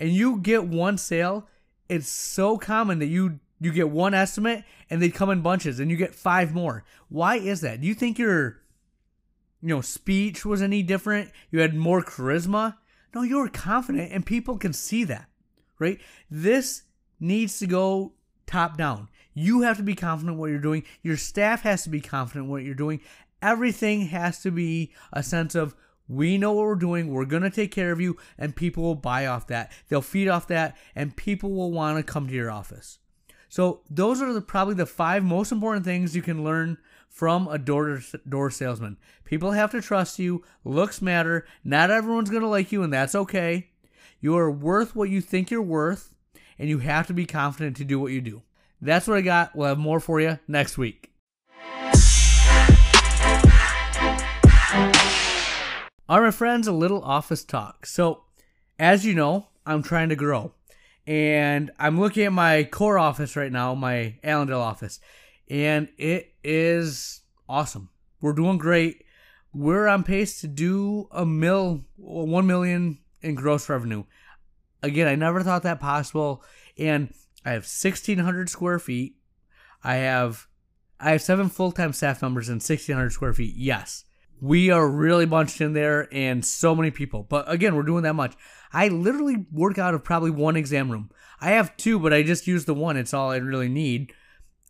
and 0.00 0.10
you 0.10 0.38
get 0.40 0.64
one 0.64 0.98
sale, 0.98 1.46
it's 1.88 2.08
so 2.08 2.58
common 2.58 2.98
that 2.98 3.06
you 3.06 3.38
you 3.60 3.72
get 3.72 3.90
one 3.90 4.14
estimate 4.14 4.64
and 4.90 5.00
they 5.00 5.08
come 5.08 5.30
in 5.30 5.42
bunches 5.42 5.80
and 5.80 5.90
you 5.90 5.96
get 5.96 6.14
five 6.14 6.54
more. 6.54 6.84
Why 7.08 7.36
is 7.36 7.60
that? 7.62 7.80
Do 7.80 7.86
you 7.86 7.94
think 7.94 8.18
your 8.18 8.60
you 9.62 9.68
know 9.68 9.80
speech 9.80 10.44
was 10.44 10.62
any 10.62 10.82
different? 10.82 11.30
You 11.50 11.60
had 11.60 11.74
more 11.74 12.02
charisma? 12.02 12.76
No, 13.14 13.22
you 13.22 13.38
were 13.38 13.48
confident 13.48 14.12
and 14.12 14.26
people 14.26 14.58
can 14.58 14.72
see 14.72 15.04
that. 15.04 15.28
Right? 15.78 16.00
This 16.30 16.82
needs 17.20 17.58
to 17.58 17.66
go 17.66 18.12
top 18.46 18.76
down. 18.76 19.08
You 19.34 19.62
have 19.62 19.76
to 19.76 19.82
be 19.82 19.94
confident 19.94 20.38
what 20.38 20.50
you're 20.50 20.58
doing. 20.58 20.84
Your 21.02 21.16
staff 21.16 21.62
has 21.62 21.82
to 21.84 21.90
be 21.90 22.00
confident 22.00 22.48
what 22.48 22.62
you're 22.62 22.74
doing. 22.74 23.00
Everything 23.42 24.06
has 24.06 24.40
to 24.42 24.50
be 24.50 24.92
a 25.12 25.22
sense 25.22 25.54
of 25.54 25.74
we 26.08 26.38
know 26.38 26.52
what 26.52 26.64
we're 26.64 26.74
doing. 26.74 27.12
We're 27.12 27.24
going 27.24 27.42
to 27.42 27.50
take 27.50 27.72
care 27.72 27.92
of 27.92 28.00
you, 28.00 28.16
and 28.38 28.56
people 28.56 28.82
will 28.82 28.94
buy 28.94 29.26
off 29.26 29.48
that. 29.48 29.72
They'll 29.88 30.00
feed 30.00 30.28
off 30.28 30.46
that, 30.48 30.76
and 30.94 31.16
people 31.16 31.52
will 31.52 31.72
want 31.72 31.98
to 31.98 32.02
come 32.02 32.28
to 32.28 32.34
your 32.34 32.50
office. 32.50 32.98
So 33.48 33.80
those 33.88 34.20
are 34.20 34.32
the, 34.32 34.40
probably 34.40 34.74
the 34.74 34.86
five 34.86 35.22
most 35.22 35.52
important 35.52 35.84
things 35.84 36.16
you 36.16 36.22
can 36.22 36.44
learn 36.44 36.78
from 37.08 37.48
a 37.48 37.58
door 37.58 38.00
door 38.28 38.50
salesman. 38.50 38.98
People 39.24 39.52
have 39.52 39.70
to 39.70 39.80
trust 39.80 40.18
you. 40.18 40.44
Looks 40.64 41.00
matter. 41.00 41.46
Not 41.64 41.90
everyone's 41.90 42.30
going 42.30 42.42
to 42.42 42.48
like 42.48 42.72
you, 42.72 42.82
and 42.82 42.92
that's 42.92 43.14
okay. 43.14 43.70
You 44.20 44.36
are 44.36 44.50
worth 44.50 44.94
what 44.94 45.10
you 45.10 45.20
think 45.20 45.50
you're 45.50 45.62
worth, 45.62 46.14
and 46.58 46.68
you 46.68 46.78
have 46.80 47.06
to 47.06 47.14
be 47.14 47.26
confident 47.26 47.76
to 47.76 47.84
do 47.84 47.98
what 47.98 48.12
you 48.12 48.20
do. 48.20 48.42
That's 48.80 49.06
what 49.06 49.16
I 49.16 49.22
got. 49.22 49.56
We'll 49.56 49.68
have 49.68 49.78
more 49.78 50.00
for 50.00 50.20
you 50.20 50.38
next 50.46 50.76
week. 50.76 51.12
All 56.08 56.20
right, 56.20 56.26
my 56.26 56.30
friends, 56.30 56.68
a 56.68 56.72
little 56.72 57.02
office 57.02 57.44
talk. 57.44 57.86
So, 57.86 58.24
as 58.78 59.04
you 59.04 59.14
know, 59.14 59.48
I'm 59.64 59.82
trying 59.82 60.08
to 60.10 60.16
grow 60.16 60.52
and 61.06 61.70
I'm 61.78 62.00
looking 62.00 62.24
at 62.24 62.32
my 62.32 62.64
core 62.64 62.98
office 62.98 63.36
right 63.36 63.52
now, 63.52 63.74
my 63.74 64.18
Allendale 64.24 64.60
office, 64.60 64.98
and 65.48 65.88
it 65.98 66.34
is 66.42 67.22
awesome. 67.48 67.90
We're 68.20 68.32
doing 68.32 68.58
great. 68.58 69.04
We're 69.52 69.86
on 69.86 70.02
pace 70.02 70.40
to 70.40 70.48
do 70.48 71.08
a 71.10 71.24
mill, 71.24 71.84
one 71.96 72.46
million 72.46 72.98
in 73.22 73.34
gross 73.34 73.68
revenue. 73.68 74.04
Again, 74.82 75.08
I 75.08 75.14
never 75.14 75.42
thought 75.42 75.62
that 75.62 75.80
possible, 75.80 76.44
and 76.76 77.14
I 77.44 77.50
have 77.50 77.62
1,600 77.62 78.50
square 78.50 78.78
feet. 78.78 79.16
I 79.82 79.96
have 79.96 80.46
I 80.98 81.10
have 81.10 81.22
seven 81.22 81.48
full 81.48 81.72
time 81.72 81.92
staff 81.92 82.22
members 82.22 82.48
and 82.48 82.56
1,600 82.56 83.10
square 83.10 83.32
feet. 83.32 83.54
Yes, 83.56 84.04
we 84.40 84.70
are 84.70 84.88
really 84.88 85.26
bunched 85.26 85.60
in 85.60 85.72
there, 85.72 86.08
and 86.12 86.44
so 86.44 86.74
many 86.74 86.90
people. 86.90 87.22
But 87.22 87.50
again, 87.50 87.76
we're 87.76 87.82
doing 87.82 88.02
that 88.02 88.14
much. 88.14 88.34
I 88.72 88.88
literally 88.88 89.46
work 89.52 89.78
out 89.78 89.94
of 89.94 90.04
probably 90.04 90.30
one 90.30 90.56
exam 90.56 90.90
room. 90.90 91.10
I 91.40 91.50
have 91.50 91.76
two, 91.76 91.98
but 91.98 92.12
I 92.12 92.22
just 92.22 92.46
use 92.46 92.64
the 92.64 92.74
one. 92.74 92.96
It's 92.96 93.14
all 93.14 93.30
I 93.30 93.36
really 93.36 93.68
need. 93.68 94.12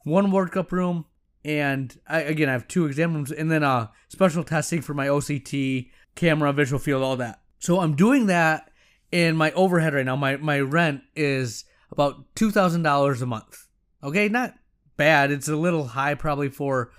One 0.05 0.31
workup 0.31 0.73
room, 0.73 1.07
and 1.45 1.97
I, 2.09 2.21
again, 2.23 2.49
I 2.49 2.53
have 2.53 2.69
two 2.69 2.87
exam 2.87 3.15
rooms, 3.15 3.33
and 3.33 3.51
then 3.51 3.63
uh, 3.63 3.89
special 4.09 4.45
testing 4.45 4.83
for 4.83 4.95
my 4.95 5.07
OCT, 5.07 5.91
camera, 6.15 6.53
visual 6.53 6.79
field, 6.79 7.03
all 7.03 7.17
that. 7.17 7.41
So 7.59 7.81
I'm 7.81 7.95
doing 7.97 8.27
that, 8.27 8.71
and 9.13 9.37
my 9.37 9.53
overhead 9.53 9.95
right 9.95 10.05
now, 10.05 10.17
my, 10.17 10.37
my 10.37 10.61
rent 10.61 11.03
is 11.15 11.65
about 11.91 12.35
$2,000 12.35 13.23
a 13.23 13.27
month. 13.27 13.67
Okay, 14.03 14.29
not 14.29 14.55
bad. 14.97 15.31
It's 15.31 15.49
a 15.49 15.57
little 15.57 15.89
high 15.89 16.15
probably 16.15 16.49
for, 16.49 16.91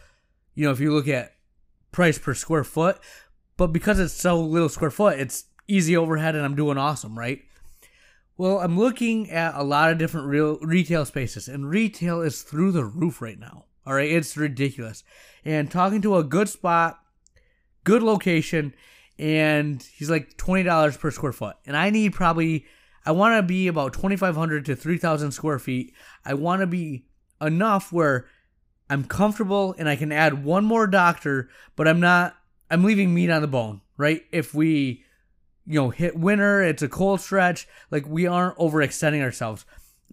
you 0.55 0.65
know, 0.65 0.71
if 0.71 0.79
you 0.79 0.93
look 0.93 1.07
at 1.07 1.35
price 1.91 2.17
per 2.17 2.33
square 2.33 2.63
foot, 2.63 2.99
but 3.57 3.67
because 3.67 3.99
it's 3.99 4.13
so 4.13 4.39
little 4.39 4.69
square 4.69 4.91
foot, 4.91 5.19
it's 5.19 5.45
easy 5.67 5.95
overhead 5.95 6.35
and 6.35 6.45
I'm 6.45 6.55
doing 6.55 6.77
awesome, 6.77 7.17
right? 7.17 7.43
Well, 8.37 8.59
I'm 8.59 8.77
looking 8.77 9.31
at 9.31 9.55
a 9.55 9.63
lot 9.63 9.91
of 9.91 9.97
different 9.97 10.27
real 10.27 10.59
retail 10.59 11.05
spaces, 11.05 11.47
and 11.47 11.67
retail 11.67 12.21
is 12.21 12.43
through 12.43 12.71
the 12.71 12.85
roof 12.85 13.19
right 13.19 13.39
now. 13.39 13.65
All 13.85 13.93
right, 13.93 14.11
it's 14.11 14.37
ridiculous. 14.37 15.03
And 15.43 15.71
talking 15.71 16.01
to 16.03 16.17
a 16.17 16.23
good 16.23 16.47
spot, 16.47 16.99
good 17.83 18.03
location, 18.03 18.75
and 19.17 19.81
he's 19.95 20.09
like 20.09 20.37
twenty 20.37 20.63
dollars 20.63 20.97
per 20.97 21.09
square 21.09 21.31
foot, 21.31 21.55
and 21.65 21.75
I 21.75 21.89
need 21.89 22.13
probably 22.13 22.65
I 23.05 23.11
want 23.11 23.37
to 23.39 23.41
be 23.41 23.67
about 23.67 23.93
twenty 23.93 24.17
five 24.17 24.35
hundred 24.35 24.65
to 24.65 24.75
three 24.75 24.97
thousand 24.97 25.31
square 25.31 25.57
feet. 25.57 25.93
I 26.23 26.35
want 26.35 26.59
to 26.59 26.67
be 26.67 27.05
enough 27.41 27.91
where 27.91 28.27
I'm 28.89 29.03
comfortable 29.03 29.75
and 29.77 29.89
I 29.89 29.95
can 29.95 30.11
add 30.11 30.43
one 30.43 30.65
more 30.65 30.85
doctor, 30.85 31.49
but 31.75 31.87
I'm 31.87 31.99
not. 31.99 32.35
I'm 32.69 32.83
leaving 32.83 33.13
meat 33.13 33.29
on 33.29 33.41
the 33.41 33.47
bone, 33.47 33.81
right? 33.97 34.25
If 34.31 34.53
we 34.53 35.05
you 35.67 35.79
know, 35.79 35.89
hit 35.89 36.15
winter, 36.15 36.63
it's 36.63 36.81
a 36.81 36.89
cold 36.89 37.21
stretch, 37.21 37.67
like 37.91 38.07
we 38.07 38.25
aren't 38.25 38.57
overextending 38.57 39.21
ourselves. 39.21 39.65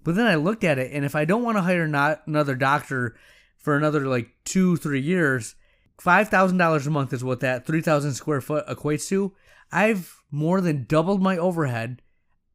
But 0.02 0.16
then 0.16 0.26
I 0.26 0.34
looked 0.34 0.64
at 0.64 0.78
it, 0.78 0.92
and 0.92 1.04
if 1.04 1.14
I 1.14 1.24
don't 1.24 1.44
want 1.44 1.56
to 1.56 1.62
hire 1.62 1.86
not 1.86 2.26
another 2.26 2.54
doctor 2.54 3.16
for 3.56 3.76
another 3.76 4.06
like 4.06 4.30
two, 4.44 4.76
three 4.76 5.00
years, 5.00 5.54
$5,000 5.98 6.86
a 6.86 6.90
month 6.90 7.12
is 7.12 7.24
what 7.24 7.40
that 7.40 7.66
3,000 7.66 8.12
square 8.12 8.40
foot 8.40 8.66
equates 8.66 9.08
to. 9.08 9.32
I've 9.72 10.22
more 10.30 10.60
than 10.60 10.84
doubled 10.84 11.22
my 11.22 11.38
overhead. 11.38 12.02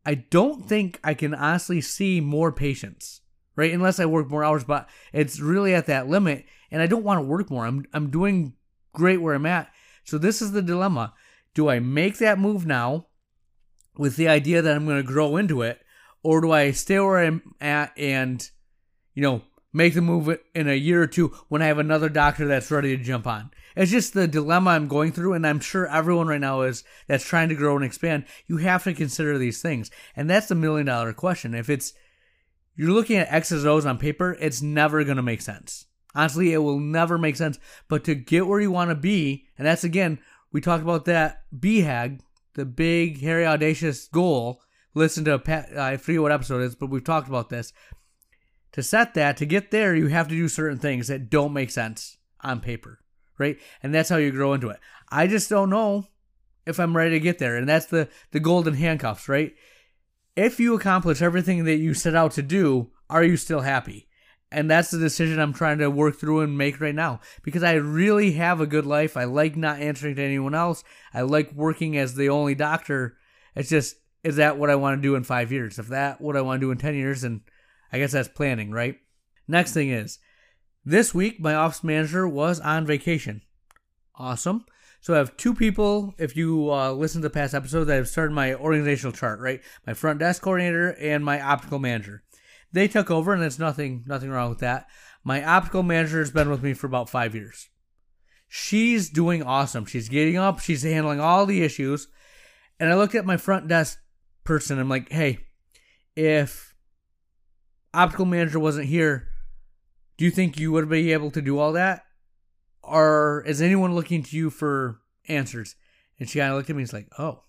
I 0.05 0.15
don't 0.15 0.67
think 0.67 0.99
I 1.03 1.13
can 1.13 1.33
honestly 1.33 1.81
see 1.81 2.21
more 2.21 2.51
patients, 2.51 3.21
right? 3.55 3.73
Unless 3.73 3.99
I 3.99 4.05
work 4.05 4.29
more 4.29 4.43
hours, 4.43 4.63
but 4.63 4.87
it's 5.13 5.39
really 5.39 5.73
at 5.73 5.87
that 5.87 6.07
limit 6.07 6.45
and 6.71 6.81
I 6.81 6.87
don't 6.87 7.03
want 7.03 7.19
to 7.19 7.25
work 7.25 7.49
more. 7.49 7.65
I'm 7.65 7.85
I'm 7.93 8.09
doing 8.09 8.53
great 8.93 9.21
where 9.21 9.35
I'm 9.35 9.45
at. 9.45 9.71
So 10.03 10.17
this 10.17 10.41
is 10.41 10.51
the 10.51 10.61
dilemma. 10.61 11.13
Do 11.59 11.67
I 11.67 11.79
make 11.79 12.19
that 12.19 12.39
move 12.39 12.65
now 12.65 13.07
with 13.97 14.15
the 14.15 14.29
idea 14.29 14.61
that 14.61 14.73
I'm 14.73 14.85
going 14.85 14.95
to 14.95 15.03
grow 15.03 15.35
into 15.35 15.61
it 15.61 15.81
or 16.23 16.39
do 16.39 16.53
I 16.53 16.71
stay 16.71 16.97
where 16.99 17.17
I'm 17.19 17.53
at 17.59 17.91
and 17.97 18.49
you 19.13 19.23
know, 19.23 19.41
make 19.73 19.93
the 19.93 20.01
move 20.01 20.39
in 20.55 20.69
a 20.69 20.73
year 20.73 21.03
or 21.03 21.07
two 21.07 21.35
when 21.49 21.61
I 21.61 21.65
have 21.65 21.77
another 21.77 22.07
doctor 22.07 22.47
that's 22.47 22.71
ready 22.71 22.95
to 22.95 23.03
jump 23.03 23.27
on. 23.27 23.51
It's 23.75 23.91
just 23.91 24.13
the 24.13 24.29
dilemma 24.29 24.69
I'm 24.69 24.87
going 24.87 25.11
through, 25.11 25.33
and 25.33 25.45
I'm 25.45 25.59
sure 25.59 25.85
everyone 25.87 26.27
right 26.27 26.39
now 26.39 26.61
is 26.61 26.85
that's 27.09 27.25
trying 27.25 27.49
to 27.49 27.55
grow 27.55 27.75
and 27.75 27.83
expand. 27.83 28.23
You 28.47 28.55
have 28.57 28.85
to 28.85 28.93
consider 28.93 29.37
these 29.37 29.61
things, 29.61 29.91
and 30.15 30.29
that's 30.29 30.47
the 30.47 30.55
million 30.55 30.85
dollar 30.85 31.11
question. 31.11 31.53
If 31.53 31.69
it's 31.69 31.91
you're 32.77 32.93
looking 32.93 33.17
at 33.17 33.27
X's 33.29 33.65
O's 33.65 33.85
on 33.85 33.97
paper, 33.97 34.37
it's 34.39 34.61
never 34.61 35.03
going 35.03 35.17
to 35.17 35.21
make 35.21 35.41
sense. 35.41 35.87
Honestly, 36.15 36.53
it 36.53 36.59
will 36.59 36.79
never 36.79 37.17
make 37.17 37.35
sense. 37.35 37.59
But 37.89 38.05
to 38.05 38.15
get 38.15 38.47
where 38.47 38.61
you 38.61 38.71
want 38.71 38.91
to 38.91 38.95
be, 38.95 39.47
and 39.57 39.67
that's 39.67 39.83
again, 39.83 40.19
we 40.51 40.61
talked 40.61 40.83
about 40.83 41.05
that 41.05 41.43
BHAG, 41.57 42.21
the 42.55 42.65
big, 42.65 43.21
hairy, 43.21 43.45
audacious 43.45 44.07
goal. 44.07 44.61
Listen 44.93 45.23
to 45.25 45.37
Pat, 45.39 45.77
I 45.77 45.97
forget 45.97 46.21
what 46.21 46.31
episode 46.31 46.61
it 46.61 46.65
is, 46.65 46.75
but 46.75 46.89
we've 46.89 47.03
talked 47.03 47.27
about 47.27 47.49
this 47.49 47.73
to 48.71 48.83
set 48.83 49.13
that, 49.15 49.37
to 49.37 49.45
get 49.45 49.71
there, 49.71 49.95
you 49.95 50.07
have 50.07 50.27
to 50.27 50.35
do 50.35 50.47
certain 50.47 50.77
things 50.77 51.07
that 51.07 51.29
don't 51.29 51.53
make 51.53 51.71
sense 51.71 52.17
on 52.41 52.59
paper, 52.59 52.99
right? 53.37 53.57
And 53.81 53.93
that's 53.93 54.09
how 54.09 54.17
you 54.17 54.31
grow 54.31 54.53
into 54.53 54.69
it. 54.69 54.79
I 55.09 55.27
just 55.27 55.49
don't 55.49 55.69
know 55.69 56.07
if 56.65 56.79
I'm 56.79 56.95
ready 56.95 57.11
to 57.11 57.19
get 57.19 57.39
there. 57.39 57.57
And 57.57 57.67
that's 57.67 57.87
the, 57.87 58.09
the 58.31 58.39
golden 58.39 58.75
handcuffs, 58.75 59.27
right? 59.27 59.53
If 60.35 60.59
you 60.59 60.75
accomplish 60.75 61.21
everything 61.21 61.65
that 61.65 61.77
you 61.77 61.93
set 61.93 62.15
out 62.15 62.31
to 62.33 62.41
do, 62.41 62.91
are 63.09 63.23
you 63.23 63.37
still 63.37 63.61
happy? 63.61 64.07
And 64.51 64.69
that's 64.69 64.89
the 64.89 64.97
decision 64.97 65.39
I'm 65.39 65.53
trying 65.53 65.77
to 65.77 65.91
work 65.91 66.19
through 66.19 66.41
and 66.41 66.57
make 66.57 66.81
right 66.81 66.95
now 66.95 67.19
because 67.43 67.61
I 67.61 67.73
really 67.73 68.31
have 68.33 68.59
a 68.59 68.67
good 68.67 68.85
life. 68.85 69.15
I 69.15 69.25
like 69.25 69.55
not 69.55 69.79
answering 69.79 70.15
to 70.15 70.23
anyone 70.23 70.55
else. 70.55 70.83
I 71.13 71.21
like 71.21 71.51
working 71.53 71.97
as 71.97 72.15
the 72.15 72.29
only 72.29 72.55
doctor. 72.55 73.17
It's 73.55 73.69
just, 73.69 73.97
is 74.23 74.37
that 74.37 74.57
what 74.57 74.71
I 74.71 74.75
want 74.75 74.97
to 74.97 75.01
do 75.01 75.15
in 75.15 75.23
five 75.23 75.51
years? 75.51 75.77
If 75.77 75.87
that 75.89 76.19
what 76.19 76.35
I 76.35 76.41
want 76.41 76.59
to 76.59 76.65
do 76.65 76.71
in 76.71 76.79
10 76.79 76.95
years, 76.95 77.23
and 77.23 77.41
I 77.93 77.99
guess 77.99 78.11
that's 78.11 78.27
planning, 78.27 78.71
right? 78.71 78.97
Next 79.47 79.73
thing 79.73 79.89
is, 79.89 80.17
this 80.83 81.13
week 81.13 81.39
my 81.39 81.53
office 81.53 81.83
manager 81.83 82.27
was 82.27 82.59
on 82.59 82.87
vacation. 82.87 83.43
Awesome. 84.15 84.65
So 85.01 85.13
I 85.13 85.17
have 85.17 85.37
two 85.37 85.53
people, 85.53 86.13
if 86.17 86.35
you 86.35 86.71
uh, 86.71 86.91
listen 86.91 87.21
to 87.21 87.27
the 87.27 87.33
past 87.33 87.53
episodes, 87.53 87.89
have 87.89 88.07
started 88.07 88.33
my 88.33 88.55
organizational 88.55 89.13
chart, 89.13 89.39
right? 89.39 89.61
My 89.87 89.93
front 89.93 90.19
desk 90.19 90.41
coordinator 90.41 90.89
and 90.99 91.23
my 91.23 91.39
optical 91.39 91.79
manager. 91.79 92.23
They 92.71 92.87
took 92.87 93.09
over, 93.09 93.33
and 93.33 93.41
there's 93.41 93.59
nothing 93.59 94.03
nothing 94.05 94.29
wrong 94.29 94.49
with 94.49 94.59
that. 94.59 94.87
My 95.23 95.43
optical 95.43 95.83
manager 95.83 96.19
has 96.19 96.31
been 96.31 96.49
with 96.49 96.63
me 96.63 96.73
for 96.73 96.87
about 96.87 97.09
five 97.09 97.35
years. 97.35 97.69
She's 98.47 99.09
doing 99.09 99.43
awesome. 99.43 99.85
She's 99.85 100.09
getting 100.09 100.37
up. 100.37 100.59
She's 100.59 100.83
handling 100.83 101.19
all 101.19 101.45
the 101.45 101.61
issues. 101.61 102.07
And 102.79 102.89
I 102.89 102.95
looked 102.95 103.15
at 103.15 103.25
my 103.25 103.37
front 103.37 103.67
desk 103.67 103.99
person. 104.43 104.79
I'm 104.79 104.89
like, 104.89 105.11
hey, 105.11 105.39
if 106.15 106.73
optical 107.93 108.25
manager 108.25 108.59
wasn't 108.59 108.87
here, 108.87 109.27
do 110.17 110.25
you 110.25 110.31
think 110.31 110.57
you 110.57 110.71
would 110.71 110.89
be 110.89 111.13
able 111.13 111.31
to 111.31 111.41
do 111.41 111.59
all 111.59 111.73
that? 111.73 112.03
Or 112.81 113.43
is 113.45 113.61
anyone 113.61 113.93
looking 113.93 114.23
to 114.23 114.35
you 114.35 114.49
for 114.49 114.99
answers? 115.27 115.75
And 116.19 116.27
she 116.27 116.39
kind 116.39 116.51
of 116.51 116.57
looked 116.57 116.69
at 116.69 116.75
me 116.75 116.81
and 116.81 116.87
was 116.87 116.93
like, 116.93 117.07
oh, 117.19 117.43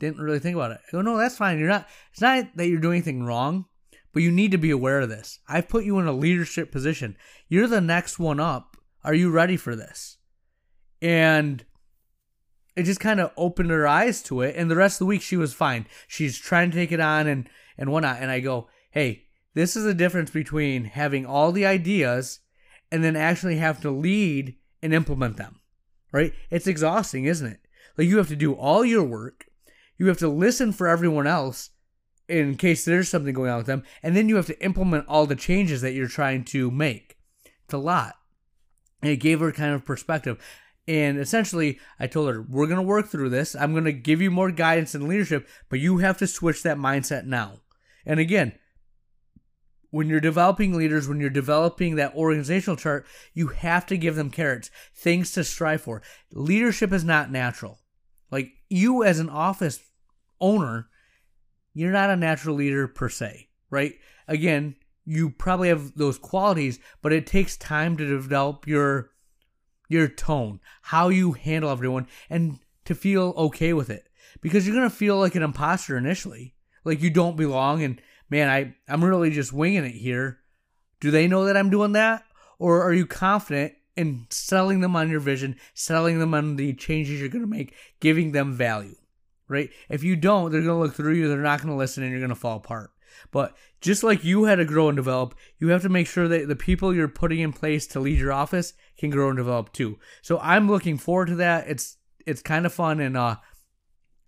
didn't 0.00 0.20
really 0.20 0.40
think 0.40 0.56
about 0.56 0.72
it. 0.72 0.80
I 0.86 0.90
go, 0.92 1.02
no, 1.02 1.16
that's 1.16 1.36
fine. 1.36 1.58
You're 1.58 1.68
not, 1.68 1.86
it's 2.12 2.20
not 2.20 2.56
that 2.56 2.66
you're 2.66 2.80
doing 2.80 2.96
anything 2.96 3.24
wrong, 3.24 3.66
but 4.18 4.24
you 4.24 4.32
need 4.32 4.50
to 4.50 4.58
be 4.58 4.72
aware 4.72 4.98
of 4.98 5.08
this. 5.08 5.38
I've 5.46 5.68
put 5.68 5.84
you 5.84 6.00
in 6.00 6.08
a 6.08 6.12
leadership 6.12 6.72
position. 6.72 7.16
You're 7.48 7.68
the 7.68 7.80
next 7.80 8.18
one 8.18 8.40
up. 8.40 8.76
Are 9.04 9.14
you 9.14 9.30
ready 9.30 9.56
for 9.56 9.76
this? 9.76 10.16
And 11.00 11.64
it 12.74 12.82
just 12.82 12.98
kind 12.98 13.20
of 13.20 13.30
opened 13.36 13.70
her 13.70 13.86
eyes 13.86 14.20
to 14.24 14.40
it. 14.40 14.56
And 14.56 14.68
the 14.68 14.74
rest 14.74 14.96
of 14.96 14.98
the 14.98 15.06
week, 15.06 15.22
she 15.22 15.36
was 15.36 15.54
fine. 15.54 15.86
She's 16.08 16.36
trying 16.36 16.72
to 16.72 16.76
take 16.76 16.90
it 16.90 16.98
on 16.98 17.28
and, 17.28 17.48
and 17.78 17.92
whatnot. 17.92 18.16
And 18.20 18.28
I 18.28 18.40
go, 18.40 18.66
hey, 18.90 19.26
this 19.54 19.76
is 19.76 19.84
the 19.84 19.94
difference 19.94 20.32
between 20.32 20.86
having 20.86 21.24
all 21.24 21.52
the 21.52 21.64
ideas 21.64 22.40
and 22.90 23.04
then 23.04 23.14
actually 23.14 23.58
have 23.58 23.80
to 23.82 23.90
lead 23.92 24.56
and 24.82 24.92
implement 24.92 25.36
them, 25.36 25.60
right? 26.10 26.32
It's 26.50 26.66
exhausting, 26.66 27.26
isn't 27.26 27.46
it? 27.46 27.60
Like 27.96 28.08
you 28.08 28.16
have 28.16 28.26
to 28.30 28.34
do 28.34 28.54
all 28.54 28.84
your 28.84 29.04
work, 29.04 29.46
you 29.96 30.08
have 30.08 30.18
to 30.18 30.28
listen 30.28 30.72
for 30.72 30.88
everyone 30.88 31.28
else 31.28 31.70
in 32.28 32.56
case 32.56 32.84
there's 32.84 33.08
something 33.08 33.34
going 33.34 33.50
on 33.50 33.58
with 33.58 33.66
them, 33.66 33.82
and 34.02 34.14
then 34.14 34.28
you 34.28 34.36
have 34.36 34.46
to 34.46 34.64
implement 34.64 35.06
all 35.08 35.26
the 35.26 35.36
changes 35.36 35.80
that 35.80 35.92
you're 35.92 36.08
trying 36.08 36.44
to 36.44 36.70
make. 36.70 37.16
It's 37.64 37.74
a 37.74 37.78
lot. 37.78 38.16
And 39.02 39.12
it 39.12 39.16
gave 39.16 39.40
her 39.40 39.52
kind 39.52 39.74
of 39.74 39.84
perspective. 39.84 40.42
And 40.86 41.18
essentially, 41.18 41.78
I 42.00 42.06
told 42.06 42.28
her, 42.28 42.42
we're 42.42 42.66
going 42.66 42.80
to 42.80 42.82
work 42.82 43.08
through 43.08 43.28
this. 43.28 43.54
I'm 43.54 43.72
going 43.72 43.84
to 43.84 43.92
give 43.92 44.22
you 44.22 44.30
more 44.30 44.50
guidance 44.50 44.94
and 44.94 45.06
leadership, 45.06 45.46
but 45.68 45.80
you 45.80 45.98
have 45.98 46.18
to 46.18 46.26
switch 46.26 46.62
that 46.62 46.78
mindset 46.78 47.26
now. 47.26 47.60
And 48.06 48.18
again, 48.18 48.52
when 49.90 50.08
you're 50.08 50.20
developing 50.20 50.74
leaders, 50.74 51.08
when 51.08 51.20
you're 51.20 51.30
developing 51.30 51.96
that 51.96 52.14
organizational 52.14 52.76
chart, 52.76 53.06
you 53.34 53.48
have 53.48 53.86
to 53.86 53.96
give 53.96 54.16
them 54.16 54.30
carrots, 54.30 54.70
things 54.94 55.32
to 55.32 55.44
strive 55.44 55.82
for. 55.82 56.02
Leadership 56.32 56.92
is 56.92 57.04
not 57.04 57.30
natural. 57.30 57.78
Like 58.30 58.52
you, 58.68 59.04
as 59.04 59.18
an 59.18 59.30
office 59.30 59.80
owner, 60.40 60.88
you're 61.78 61.92
not 61.92 62.10
a 62.10 62.16
natural 62.16 62.56
leader 62.56 62.88
per 62.88 63.08
se, 63.08 63.48
right? 63.70 63.94
Again, 64.26 64.76
you 65.04 65.30
probably 65.30 65.68
have 65.68 65.94
those 65.94 66.18
qualities, 66.18 66.78
but 67.02 67.12
it 67.12 67.26
takes 67.26 67.56
time 67.56 67.96
to 67.96 68.06
develop 68.06 68.66
your 68.66 69.10
your 69.88 70.08
tone, 70.08 70.60
how 70.82 71.08
you 71.08 71.32
handle 71.32 71.70
everyone, 71.70 72.06
and 72.28 72.58
to 72.84 72.94
feel 72.94 73.32
okay 73.36 73.72
with 73.72 73.88
it. 73.88 74.08
Because 74.42 74.66
you're 74.66 74.76
gonna 74.76 74.90
feel 74.90 75.18
like 75.18 75.34
an 75.34 75.42
imposter 75.42 75.96
initially, 75.96 76.54
like 76.84 77.00
you 77.00 77.10
don't 77.10 77.36
belong, 77.36 77.82
and 77.82 78.02
man, 78.28 78.48
I, 78.48 78.74
I'm 78.88 79.04
really 79.04 79.30
just 79.30 79.52
winging 79.52 79.84
it 79.84 79.94
here. 79.94 80.40
Do 81.00 81.10
they 81.10 81.28
know 81.28 81.44
that 81.44 81.56
I'm 81.56 81.70
doing 81.70 81.92
that? 81.92 82.24
Or 82.58 82.82
are 82.82 82.92
you 82.92 83.06
confident 83.06 83.74
in 83.96 84.26
selling 84.30 84.80
them 84.80 84.96
on 84.96 85.10
your 85.10 85.20
vision, 85.20 85.56
selling 85.74 86.18
them 86.18 86.34
on 86.34 86.56
the 86.56 86.74
changes 86.74 87.20
you're 87.20 87.28
going 87.28 87.44
to 87.44 87.50
make, 87.50 87.74
giving 88.00 88.32
them 88.32 88.52
value? 88.52 88.96
Right? 89.48 89.70
If 89.88 90.04
you 90.04 90.14
don't, 90.16 90.52
they're 90.52 90.62
going 90.62 90.78
to 90.78 90.82
look 90.84 90.94
through 90.94 91.14
you, 91.14 91.28
they're 91.28 91.38
not 91.38 91.60
going 91.60 91.70
to 91.70 91.78
listen, 91.78 92.02
and 92.02 92.12
you're 92.12 92.20
going 92.20 92.28
to 92.28 92.34
fall 92.34 92.58
apart. 92.58 92.90
But 93.30 93.56
just 93.80 94.02
like 94.02 94.24
you 94.24 94.44
had 94.44 94.56
to 94.56 94.64
grow 94.64 94.88
and 94.88 94.96
develop, 94.96 95.34
you 95.58 95.68
have 95.68 95.82
to 95.82 95.88
make 95.88 96.06
sure 96.06 96.28
that 96.28 96.48
the 96.48 96.56
people 96.56 96.94
you're 96.94 97.08
putting 97.08 97.40
in 97.40 97.52
place 97.52 97.86
to 97.88 98.00
lead 98.00 98.18
your 98.18 98.32
office 98.32 98.74
can 98.98 99.10
grow 99.10 99.28
and 99.28 99.36
develop 99.36 99.72
too. 99.72 99.98
So 100.22 100.38
I'm 100.40 100.68
looking 100.68 100.98
forward 100.98 101.28
to 101.28 101.36
that. 101.36 101.68
It's 101.68 101.96
it's 102.26 102.42
kind 102.42 102.66
of 102.66 102.74
fun 102.74 103.00
and 103.00 103.16
uh 103.16 103.36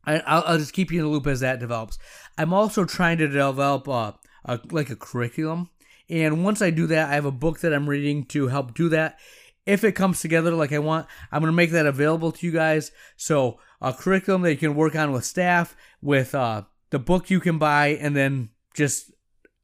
I, 0.04 0.50
will 0.50 0.59
just 0.59 0.72
keep 0.72 0.90
you 0.90 1.00
in 1.00 1.04
the 1.04 1.11
loop 1.11 1.26
as 1.26 1.40
that 1.40 1.61
develops. 1.61 1.98
I'm 2.38 2.54
also 2.54 2.85
trying 2.85 3.18
to 3.18 3.28
develop 3.28 3.87
a, 3.87 4.18
a, 4.46 4.59
like 4.70 4.88
a 4.88 4.96
curriculum, 4.96 5.68
and 6.09 6.42
once 6.42 6.62
I 6.62 6.70
do 6.70 6.87
that, 6.87 7.11
I 7.11 7.14
have 7.14 7.26
a 7.26 7.30
book 7.30 7.61
that 7.61 7.74
I'm 7.74 7.88
reading 7.88 8.24
to 8.26 8.48
help 8.48 8.74
do 8.74 8.88
that. 8.88 9.18
If 9.70 9.85
it 9.85 9.92
comes 9.92 10.20
together 10.20 10.50
like 10.50 10.72
I 10.72 10.80
want, 10.80 11.06
I'm 11.30 11.42
gonna 11.42 11.52
make 11.52 11.70
that 11.70 11.87
available 11.87 12.33
to 12.33 12.44
you 12.44 12.50
guys. 12.50 12.90
So 13.16 13.61
a 13.80 13.92
curriculum 13.92 14.42
that 14.42 14.50
you 14.50 14.59
can 14.59 14.74
work 14.74 14.96
on 14.96 15.12
with 15.12 15.24
staff, 15.24 15.76
with 16.02 16.35
uh, 16.35 16.62
the 16.90 16.98
book 16.98 17.30
you 17.30 17.38
can 17.38 17.56
buy, 17.56 17.90
and 18.00 18.16
then 18.16 18.48
just 18.74 19.12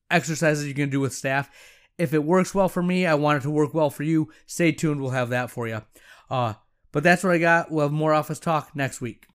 exercises 0.09 0.65
you 0.65 0.75
can 0.75 0.91
do 0.91 1.01
with 1.01 1.13
staff. 1.13 1.51
If 1.99 2.15
it 2.15 2.23
works 2.23 2.55
well 2.55 2.69
for 2.69 2.85
me, 2.85 3.05
I 3.05 3.15
want 3.15 3.39
it 3.39 3.43
to 3.43 3.51
work 3.51 3.75
well 3.75 3.91
for 3.91 4.05
you. 4.05 4.31
Stay 4.47 4.71
tuned. 4.71 5.01
We'll 5.01 5.11
have 5.11 5.31
that 5.31 5.51
for 5.51 5.67
you. 5.67 5.83
Uh, 6.31 6.55
but 6.93 7.03
that's 7.03 7.25
what 7.25 7.33
I 7.33 7.39
got. 7.39 7.73
We'll 7.73 7.87
have 7.87 7.93
more 7.93 8.15
office 8.15 8.39
talk 8.39 8.77
next 8.77 9.01
week. 9.01 9.27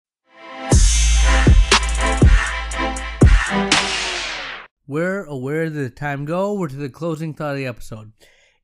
We're 4.87 5.24
aware 5.24 5.64
of 5.64 5.74
the 5.74 5.90
time 5.90 6.24
go. 6.24 6.52
We're 6.52 6.68
to 6.68 6.76
the 6.76 6.88
closing 6.88 7.35
thought 7.35 7.52
of 7.52 7.56
the 7.56 7.66
episode. 7.66 8.12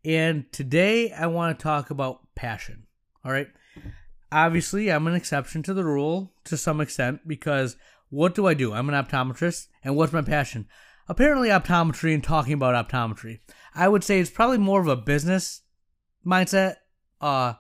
And 0.07 0.51
today 0.53 1.11
I 1.11 1.27
want 1.27 1.59
to 1.59 1.63
talk 1.63 1.91
about 1.91 2.21
passion. 2.37 2.85
All 3.25 3.33
right. 3.33 3.49
Obviously, 4.31 4.89
I'm 4.89 5.09
an 5.09 5.15
exception 5.15 5.65
to 5.65 5.75
the 5.75 5.85
rule 5.85 6.33
to 6.45 6.57
some 6.57 6.81
extent 6.81 7.27
because 7.27 7.77
what 8.09 8.37
do 8.37 8.47
I 8.47 8.55
do? 8.55 8.73
I'm 8.73 8.89
an 8.89 9.05
optometrist, 9.05 9.67
and 9.83 9.97
what's 9.97 10.13
my 10.13 10.23
passion? 10.23 10.69
Apparently, 11.09 11.49
optometry 11.49 12.15
and 12.15 12.23
talking 12.23 12.53
about 12.53 12.89
optometry. 12.89 13.41
I 13.75 13.89
would 13.89 14.05
say 14.05 14.21
it's 14.21 14.31
probably 14.31 14.59
more 14.59 14.81
of 14.81 14.87
a 14.87 14.95
business 14.95 15.63
mindset, 16.25 16.77
uh, 17.21 17.55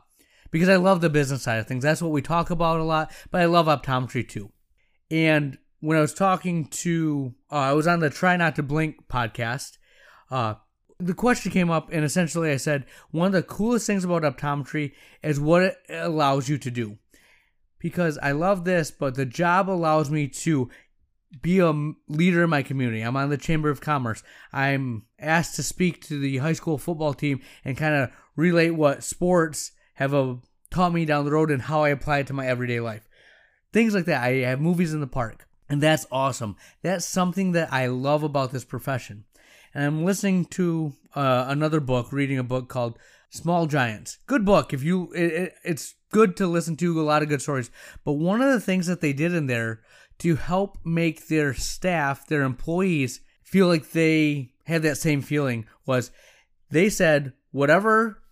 because 0.52 0.68
I 0.68 0.76
love 0.76 1.00
the 1.00 1.10
business 1.10 1.42
side 1.42 1.58
of 1.58 1.66
things. 1.66 1.82
That's 1.82 2.00
what 2.00 2.12
we 2.12 2.22
talk 2.22 2.50
about 2.50 2.78
a 2.78 2.84
lot, 2.84 3.10
but 3.32 3.40
I 3.40 3.46
love 3.46 3.66
optometry 3.66 4.28
too. 4.28 4.52
And 5.10 5.58
when 5.80 5.98
I 5.98 6.00
was 6.00 6.14
talking 6.14 6.66
to, 6.66 7.34
uh, 7.50 7.56
I 7.56 7.72
was 7.72 7.88
on 7.88 7.98
the 7.98 8.10
Try 8.10 8.36
Not 8.36 8.54
to 8.56 8.62
Blink 8.62 9.08
podcast. 9.08 9.78
Uh, 10.30 10.54
the 10.98 11.14
question 11.14 11.52
came 11.52 11.70
up, 11.70 11.90
and 11.92 12.04
essentially 12.04 12.50
I 12.50 12.56
said, 12.56 12.86
one 13.10 13.26
of 13.26 13.32
the 13.32 13.42
coolest 13.42 13.86
things 13.86 14.04
about 14.04 14.22
optometry 14.22 14.92
is 15.22 15.38
what 15.38 15.62
it 15.62 15.76
allows 15.90 16.48
you 16.48 16.58
to 16.58 16.70
do. 16.70 16.98
Because 17.78 18.18
I 18.22 18.32
love 18.32 18.64
this, 18.64 18.90
but 18.90 19.14
the 19.14 19.26
job 19.26 19.68
allows 19.68 20.10
me 20.10 20.28
to 20.28 20.70
be 21.42 21.58
a 21.58 21.72
leader 22.08 22.44
in 22.44 22.50
my 22.50 22.62
community. 22.62 23.02
I'm 23.02 23.16
on 23.16 23.28
the 23.28 23.36
Chamber 23.36 23.68
of 23.68 23.80
Commerce. 23.80 24.22
I'm 24.52 25.04
asked 25.18 25.56
to 25.56 25.62
speak 25.62 26.00
to 26.06 26.18
the 26.18 26.38
high 26.38 26.54
school 26.54 26.78
football 26.78 27.12
team 27.12 27.42
and 27.64 27.76
kind 27.76 27.94
of 27.94 28.10
relate 28.34 28.70
what 28.70 29.04
sports 29.04 29.72
have 29.94 30.14
a, 30.14 30.20
uh, 30.20 30.34
taught 30.70 30.92
me 30.92 31.04
down 31.04 31.24
the 31.24 31.30
road 31.30 31.50
and 31.50 31.62
how 31.62 31.84
I 31.84 31.90
apply 31.90 32.18
it 32.20 32.26
to 32.28 32.32
my 32.32 32.46
everyday 32.46 32.80
life. 32.80 33.06
Things 33.72 33.94
like 33.94 34.06
that. 34.06 34.22
I 34.22 34.36
have 34.46 34.60
movies 34.60 34.94
in 34.94 35.00
the 35.00 35.06
park, 35.06 35.46
and 35.68 35.82
that's 35.82 36.06
awesome. 36.10 36.56
That's 36.82 37.04
something 37.04 37.52
that 37.52 37.72
I 37.72 37.86
love 37.86 38.22
about 38.22 38.50
this 38.50 38.64
profession. 38.64 39.25
And 39.76 39.84
I'm 39.84 40.04
listening 40.06 40.46
to 40.46 40.94
uh, 41.14 41.44
another 41.48 41.80
book, 41.80 42.10
reading 42.10 42.38
a 42.38 42.42
book 42.42 42.66
called 42.66 42.98
Small 43.28 43.66
Giants. 43.66 44.16
Good 44.26 44.42
book. 44.42 44.72
If 44.72 44.82
you, 44.82 45.12
it, 45.12 45.32
it, 45.32 45.54
it's 45.64 45.96
good 46.10 46.34
to 46.38 46.46
listen 46.46 46.76
to. 46.76 46.98
A 46.98 47.02
lot 47.02 47.22
of 47.22 47.28
good 47.28 47.42
stories. 47.42 47.70
But 48.02 48.14
one 48.14 48.40
of 48.40 48.50
the 48.50 48.60
things 48.60 48.86
that 48.86 49.02
they 49.02 49.12
did 49.12 49.34
in 49.34 49.48
there 49.48 49.82
to 50.20 50.36
help 50.36 50.78
make 50.82 51.28
their 51.28 51.52
staff, 51.52 52.26
their 52.26 52.40
employees, 52.40 53.20
feel 53.42 53.66
like 53.66 53.90
they 53.90 54.54
had 54.64 54.80
that 54.80 54.96
same 54.96 55.20
feeling 55.20 55.66
was 55.84 56.10
they 56.70 56.88
said, 56.88 57.34
whatever 57.50 58.22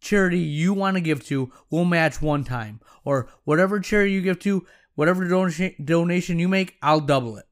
charity 0.00 0.38
you 0.38 0.72
want 0.72 0.94
to 0.94 1.02
give 1.02 1.22
to, 1.26 1.52
we'll 1.68 1.84
match 1.84 2.22
one 2.22 2.42
time. 2.42 2.80
Or 3.04 3.28
whatever 3.44 3.80
charity 3.80 4.12
you 4.12 4.22
give 4.22 4.38
to, 4.40 4.66
whatever 4.94 5.28
donation 5.84 6.38
you 6.38 6.48
make, 6.48 6.76
I'll 6.82 7.00
double 7.00 7.36
it. 7.36 7.44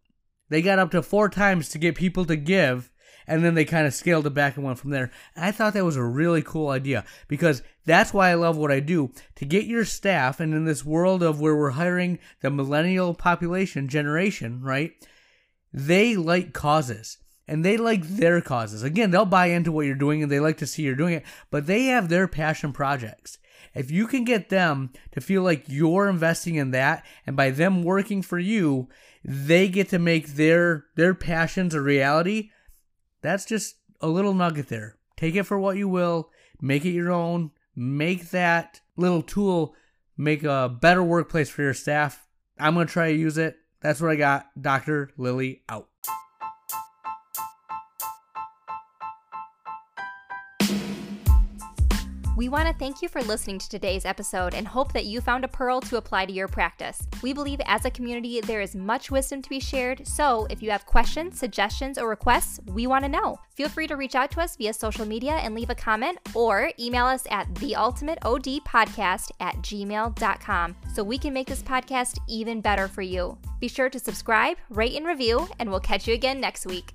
They 0.49 0.63
got 0.63 0.79
up 0.79 0.93
to 0.93 1.03
four 1.03 1.29
times 1.29 1.69
to 1.69 1.79
get 1.79 1.95
people 1.95 2.25
to 2.25 2.35
give 2.35 2.91
and 3.29 3.45
then 3.45 3.55
they 3.55 3.65
kind 3.65 3.87
of 3.87 3.95
scaled 3.95 4.27
it 4.27 4.35
back 4.35 4.57
and 4.57 4.65
went 4.65 4.79
from 4.79 4.91
there. 4.91 5.11
And 5.37 5.45
I 5.45 5.53
thought 5.53 5.75
that 5.75 5.85
was 5.85 5.97
a 5.97 6.03
really 6.03 6.43
cool 6.43 6.71
idea 6.71 7.05
because 7.29 7.63
that's 7.85 8.13
why 8.13 8.31
I 8.31 8.35
love 8.35 8.57
what 8.57 8.73
I 8.73 8.81
do 8.81 9.13
to 9.37 9.45
get 9.45 9.67
your 9.67 9.85
staff. 9.85 10.41
And 10.41 10.55
in 10.55 10.65
this 10.65 10.85
world 10.85 11.23
of 11.23 11.39
where 11.39 11.55
we're 11.55 11.71
hiring 11.71 12.19
the 12.41 12.51
millennial 12.51 13.15
population 13.15 13.87
generation, 13.87 14.63
right? 14.63 14.93
They 15.73 16.17
like 16.17 16.55
causes 16.55 17.19
and 17.47 17.65
they 17.65 17.77
like 17.77 18.03
their 18.03 18.41
causes. 18.41 18.83
Again, 18.83 19.11
they'll 19.11 19.27
buy 19.27 19.47
into 19.47 19.71
what 19.71 19.87
you're 19.87 19.95
doing 19.95 20.23
and 20.23 20.33
they 20.33 20.41
like 20.41 20.57
to 20.59 20.67
see 20.67 20.83
you're 20.83 20.95
doing 20.95 21.15
it, 21.15 21.25
but 21.51 21.67
they 21.67 21.85
have 21.85 22.09
their 22.09 22.27
passion 22.27 22.73
projects. 22.73 23.39
If 23.75 23.91
you 23.91 24.07
can 24.07 24.25
get 24.25 24.49
them 24.49 24.91
to 25.13 25.21
feel 25.21 25.43
like 25.43 25.65
you're 25.69 26.09
investing 26.09 26.55
in 26.55 26.71
that 26.71 27.05
and 27.27 27.37
by 27.37 27.51
them 27.51 27.83
working 27.83 28.23
for 28.23 28.39
you, 28.39 28.89
they 29.23 29.69
get 29.69 29.91
to 29.91 29.99
make 29.99 30.29
their 30.29 30.87
their 30.97 31.13
passions 31.13 31.75
a 31.75 31.81
reality, 31.83 32.51
that's 33.21 33.45
just 33.45 33.77
a 34.01 34.09
little 34.09 34.35
nugget 34.35 34.69
there. 34.69 34.97
Take 35.17 35.35
it 35.35 35.45
for 35.45 35.59
what 35.59 35.77
you 35.77 35.89
will, 35.89 36.31
make 36.61 36.85
it 36.85 36.91
your 36.91 37.11
own, 37.11 37.51
make 37.75 38.31
that 38.31 38.81
little 38.97 39.23
tool 39.23 39.75
make 40.19 40.43
a 40.43 40.69
better 40.69 41.03
workplace 41.03 41.49
for 41.49 41.63
your 41.63 41.73
staff. 41.73 42.27
I'm 42.59 42.75
going 42.75 42.89
to 42.89 42.93
try 42.93 43.13
to 43.13 43.19
use 43.19 43.39
it. 43.39 43.57
That's 43.81 44.01
what 44.01 44.11
I 44.11 44.17
got. 44.17 44.47
Dr. 44.61 45.13
Lilly 45.17 45.63
out. 45.69 45.89
We 52.39 52.49
want 52.49 52.69
to 52.69 52.75
thank 52.75 53.03
you 53.03 53.09
for 53.09 53.21
listening 53.21 53.59
to 53.59 53.69
today's 53.69 54.05
episode 54.05 54.55
and 54.55 54.69
hope 54.69 54.93
that 54.93 55.07
you 55.07 55.21
found 55.21 55.45
a 55.45 55.49
pearl 55.49 55.81
to 55.81 55.97
apply 55.97 56.27
to 56.27 56.33
your 56.33 56.47
practice. 56.47 57.03
We 57.21 57.33
believe 57.33 57.61
as 57.67 57.85
a 57.85 57.91
community 57.91 58.41
there 58.41 58.61
is 58.61 58.77
much 58.77 59.11
wisdom 59.11 59.43
to 59.43 59.49
be 59.49 59.59
shared, 59.59 60.07
so 60.07 60.47
if 60.49 60.63
you 60.63 60.71
have 60.71 60.87
questions, 60.87 61.37
suggestions, 61.37 61.99
or 61.99 62.09
requests, 62.09 62.61
we 62.67 62.87
want 62.87 63.05
to 63.05 63.09
know. 63.09 63.41
Feel 63.57 63.69
free 63.69 63.89
to 63.89 63.97
reach 63.97 64.15
out 64.15 64.31
to 64.31 64.41
us 64.41 64.55
via 64.55 64.73
social 64.73 65.05
media 65.05 65.33
and 65.33 65.53
leave 65.53 65.69
a 65.69 65.75
comment 65.75 66.19
or 66.33 66.71
email 66.79 67.07
us 67.07 67.27
at 67.29 67.53
theultimateodpodcast 67.55 69.33
at 69.41 69.57
gmail.com 69.57 70.77
so 70.95 71.03
we 71.03 71.19
can 71.19 71.35
make 71.35 71.49
this 71.49 71.65
podcast 71.65 72.21
even 72.29 72.61
better 72.61 72.87
for 72.87 73.03
you. 73.03 73.37
Be 73.59 73.67
sure 73.67 73.91
to 73.91 73.99
subscribe, 73.99 74.59
rate, 74.71 74.95
and 74.95 75.09
review, 75.09 75.49
and 75.59 75.69
we'll 75.69 75.81
catch 75.81 76.07
you 76.07 76.15
again 76.15 76.41
next 76.41 76.67
week. 76.67 76.95